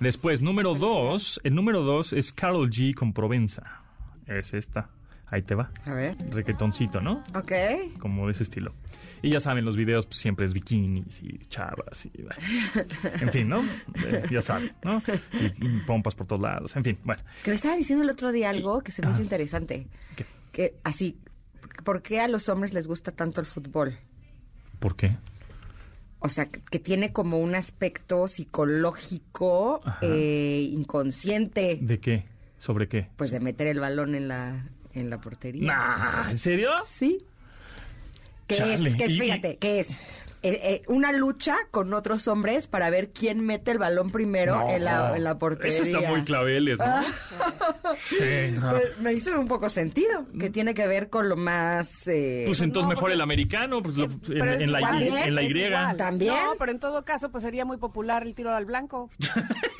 [0.00, 1.40] Después, número dos.
[1.44, 3.82] El número dos es Carol G con Provenza.
[4.26, 4.88] Es esta.
[5.26, 5.70] Ahí te va.
[5.84, 6.16] A ver.
[6.30, 7.22] Requetoncito, ¿no?
[7.34, 7.52] Ok.
[7.98, 8.72] Como de ese estilo.
[9.22, 12.22] Y ya saben, los videos pues, siempre es bikinis y chavas y...
[12.22, 12.88] bueno.
[13.20, 13.64] En fin, ¿no?
[14.06, 15.02] Eh, ya saben, ¿no?
[15.32, 16.76] Y, y pompas por todos lados.
[16.76, 17.22] En fin, bueno.
[17.42, 19.86] Que estaba diciendo el otro día algo que se me hizo interesante.
[20.16, 20.26] ¿Qué?
[20.52, 21.18] Que así,
[21.84, 23.98] ¿por qué a los hombres les gusta tanto el fútbol?
[24.78, 25.16] ¿Por qué?
[26.18, 32.24] O sea, que, tiene como un aspecto psicológico eh, inconsciente, ¿De qué?
[32.58, 33.08] ¿Sobre qué?
[33.16, 35.66] pues de meter el balón en la, en la portería.
[35.66, 36.70] Nah, ¿En serio?
[36.86, 37.24] Sí.
[38.46, 38.94] ¿Qué Chale, es?
[38.96, 39.18] ¿Qué es?
[39.18, 39.90] Fíjate, ¿qué es?
[40.42, 44.68] Eh, eh, una lucha con otros hombres para ver quién mete el balón primero No.
[44.70, 45.72] en, la, en la portería.
[45.72, 46.84] Eso está muy claveles, ¿no?
[46.86, 47.04] Ah.
[48.08, 48.70] Sí, no.
[48.70, 52.06] Pues, me hizo un poco sentido, que tiene que ver con lo más...
[52.06, 55.96] eh, Pues entonces No, mejor porque- el americano, pues lo- en, la, en la Y.
[55.96, 56.34] ¿También?
[56.34, 59.10] No, pero en todo caso, pues sería muy popular el tiro al blanco.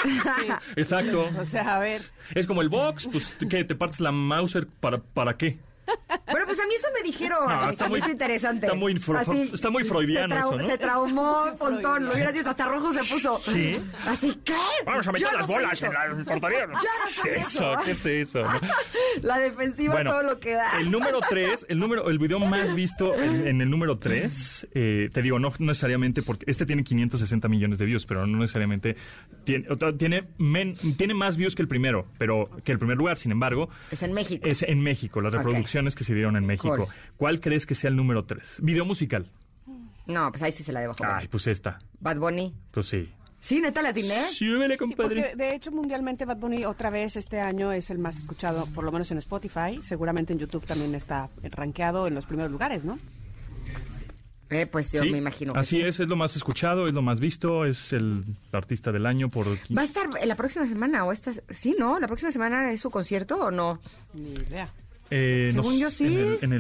[0.07, 0.49] Sí.
[0.77, 1.29] Exacto.
[1.39, 2.01] O sea, a ver.
[2.35, 3.65] Es como el box, pues ¿qué?
[3.65, 5.59] ¿Te partes la Mauser para, para qué?
[6.31, 7.39] Bueno, pues a mí eso me dijeron.
[7.49, 8.67] No, a está mí muy- es interesante.
[8.67, 10.67] está muy fro- Así, está muy freudiano se, eso, ¿no?
[10.67, 13.39] se traumó Pontón, lo hubieras visto, hasta rojo se puso.
[13.45, 13.79] Sí.
[14.07, 14.55] Así, ¿qué?
[14.85, 16.67] Vamos a meter Yo las bolas en la portería.
[16.67, 16.75] No
[17.23, 17.73] ¿Qué es eso?
[17.85, 18.41] ¿Qué es eso?
[18.43, 18.51] no?
[19.23, 20.79] La defensiva Bueno, todo lo que da.
[20.79, 25.23] El número 3, el número, el video más visto en, en el número 3, te
[25.23, 28.97] digo, no, no necesariamente porque este tiene 560 millones de views, pero no necesariamente
[29.45, 29.67] tiene,
[29.99, 33.69] tiene, men- tiene más views que el primero, pero que el primer lugar, sin embargo,
[33.91, 34.47] Es en México.
[34.49, 36.77] es en México, las reproducciones que se dieron en México.
[36.77, 36.87] Cool.
[37.17, 38.61] ¿Cuál crees que sea el número 3?
[38.63, 39.31] Video musical.
[40.07, 41.17] No, pues ahí sí se la debo jugar.
[41.21, 41.79] Ay, pues esta.
[42.01, 42.55] Bad Bunny.
[42.71, 43.09] Pues sí.
[43.39, 44.29] Sí, neta la atiné.
[44.31, 45.23] Súbele, Sí, compadre.
[45.23, 48.83] porque de hecho mundialmente Bad Bunny otra vez este año es el más escuchado, por
[48.85, 49.81] lo menos en Spotify.
[49.83, 52.99] Seguramente en YouTube también está rankeado en los primeros lugares, ¿no?
[54.49, 55.83] Eh, pues yo Sí, me imagino que Así sí.
[55.83, 59.49] es, es lo más escuchado, es lo más visto, es el artista del año por...
[59.77, 61.33] ¿Va a estar la próxima semana o esta?
[61.51, 61.99] Sí, ¿no?
[61.99, 63.81] ¿La próxima semana es su concierto o no?
[64.15, 64.69] Ni idea.
[65.11, 66.07] Eh, Según yo, sí.
[66.07, 66.53] En el, en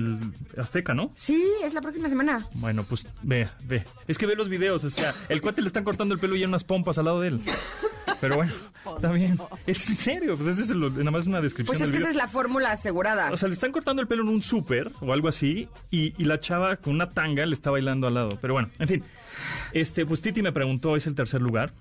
[0.54, 1.12] el Azteca, ¿no?
[1.16, 2.46] Sí, es la próxima semana.
[2.54, 3.84] Bueno, pues ve, ve.
[4.06, 6.40] Es que ve los videos, o sea, el cuate le están cortando el pelo y
[6.40, 7.40] hay unas pompas al lado de él.
[8.20, 8.52] Pero bueno,
[8.96, 9.38] está bien.
[9.66, 11.98] Es en serio, pues ese es el- nada más una descripción Pues es del que
[11.98, 12.10] video.
[12.10, 13.30] esa es la fórmula asegurada.
[13.32, 16.24] O sea, le están cortando el pelo en un súper o algo así y, y
[16.24, 18.38] la chava con una tanga le está bailando al lado.
[18.40, 19.04] Pero bueno, en fin.
[19.72, 21.72] Este, pues Titi me preguntó, es el tercer lugar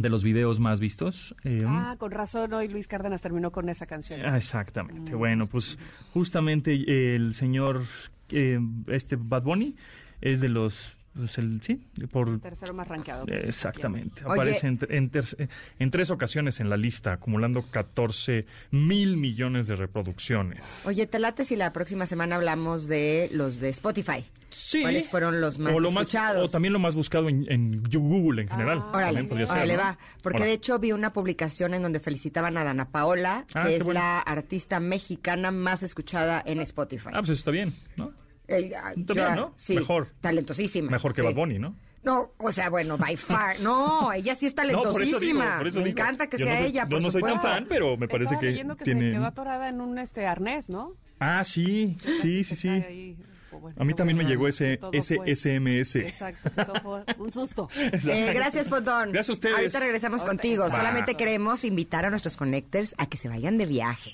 [0.00, 1.34] de los videos más vistos.
[1.44, 4.20] Eh, Ah, con razón hoy Luis Cárdenas terminó con esa canción.
[4.24, 5.14] Ah, Exactamente.
[5.14, 5.78] Bueno, pues
[6.12, 7.82] justamente el señor
[8.30, 8.58] eh,
[8.88, 9.76] este Bad Bunny
[10.20, 11.76] es de los pues, el sí
[12.12, 13.24] por Tercero más rankeado.
[13.26, 14.34] exactamente Oye.
[14.34, 15.48] aparece en, en ter-
[15.78, 20.64] en tres ocasiones en la lista acumulando 14 mil millones de reproducciones.
[20.84, 24.24] Oye, te late si la próxima semana hablamos de los de Spotify.
[24.50, 24.80] Sí.
[24.82, 26.44] ¿Cuáles fueron los más o lo más escuchados?
[26.44, 28.78] o también lo más buscado en, en Google en general.
[28.92, 29.80] Órale, ser, órale, ¿no?
[29.80, 29.98] va.
[30.22, 30.50] Porque Órale.
[30.50, 34.00] de hecho vi una publicación en donde felicitaban a Dana Paola, Ah, que es bueno.
[34.00, 37.08] la artista mexicana más escuchada en Spotify.
[37.12, 38.12] Ah, pues eso está bien, ¿no?
[38.48, 39.52] Eh, ah, Está yo- bien, ¿no?
[39.56, 40.08] Sí, Mejor.
[40.22, 40.90] talentosísima.
[40.90, 41.26] Mejor que sí.
[41.26, 41.76] Bad Bunny, ¿no?
[42.04, 43.60] No, o sea, bueno, by far.
[43.60, 45.58] No, ella sí es No, por eso digo, talentosísima.
[45.58, 45.98] por eso Me digo.
[45.98, 48.08] encanta que Yo sea no soy- ella, Yo por no soy tan fan, pero me
[48.08, 49.06] parece Estaba que leyendo que tiene...
[49.10, 50.94] se quedó atorada en un este arnés, ¿no?
[51.20, 53.16] Ah, sí, sí, sí, sí.
[53.58, 55.96] Bueno, A mí también me llegó ese, ese fue- SMS.
[55.96, 57.68] Exacto, que todo fue un susto.
[58.08, 59.12] Eh, gracias, Pontón.
[59.12, 59.54] Gracias a ustedes.
[59.56, 60.62] Ahorita regresamos Ahorita contigo.
[60.64, 60.70] Va.
[60.70, 64.12] Solamente queremos invitar a nuestros connectors a que se vayan de viaje.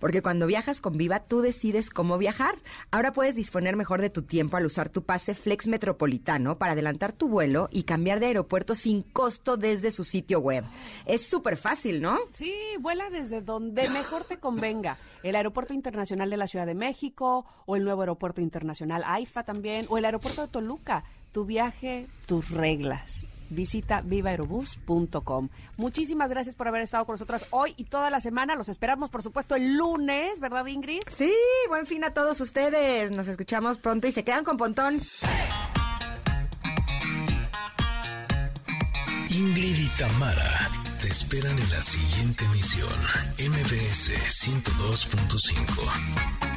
[0.00, 2.54] Porque cuando viajas con Viva, tú decides cómo viajar.
[2.90, 7.12] Ahora puedes disponer mejor de tu tiempo al usar tu pase Flex Metropolitano para adelantar
[7.12, 10.64] tu vuelo y cambiar de aeropuerto sin costo desde su sitio web.
[11.06, 12.18] Es súper fácil, ¿no?
[12.32, 14.96] Sí, vuela desde donde mejor te convenga.
[15.22, 18.40] El Aeropuerto Internacional de la Ciudad de México o el nuevo Aeropuerto
[18.84, 21.04] Internacional AIFA también o el Aeropuerto de Toluca.
[21.32, 23.26] Tu viaje, tus reglas.
[23.50, 25.48] Visita vivaerobus.com.
[25.76, 28.54] Muchísimas gracias por haber estado con nosotras hoy y toda la semana.
[28.54, 31.02] Los esperamos, por supuesto, el lunes, ¿verdad, Ingrid?
[31.08, 31.34] Sí,
[31.68, 33.10] buen fin a todos ustedes.
[33.10, 35.00] Nos escuchamos pronto y se quedan con Pontón.
[39.30, 40.70] Ingrid y Tamara
[41.02, 42.88] te esperan en la siguiente emisión,
[43.38, 44.12] MBS
[44.46, 46.53] 102.5.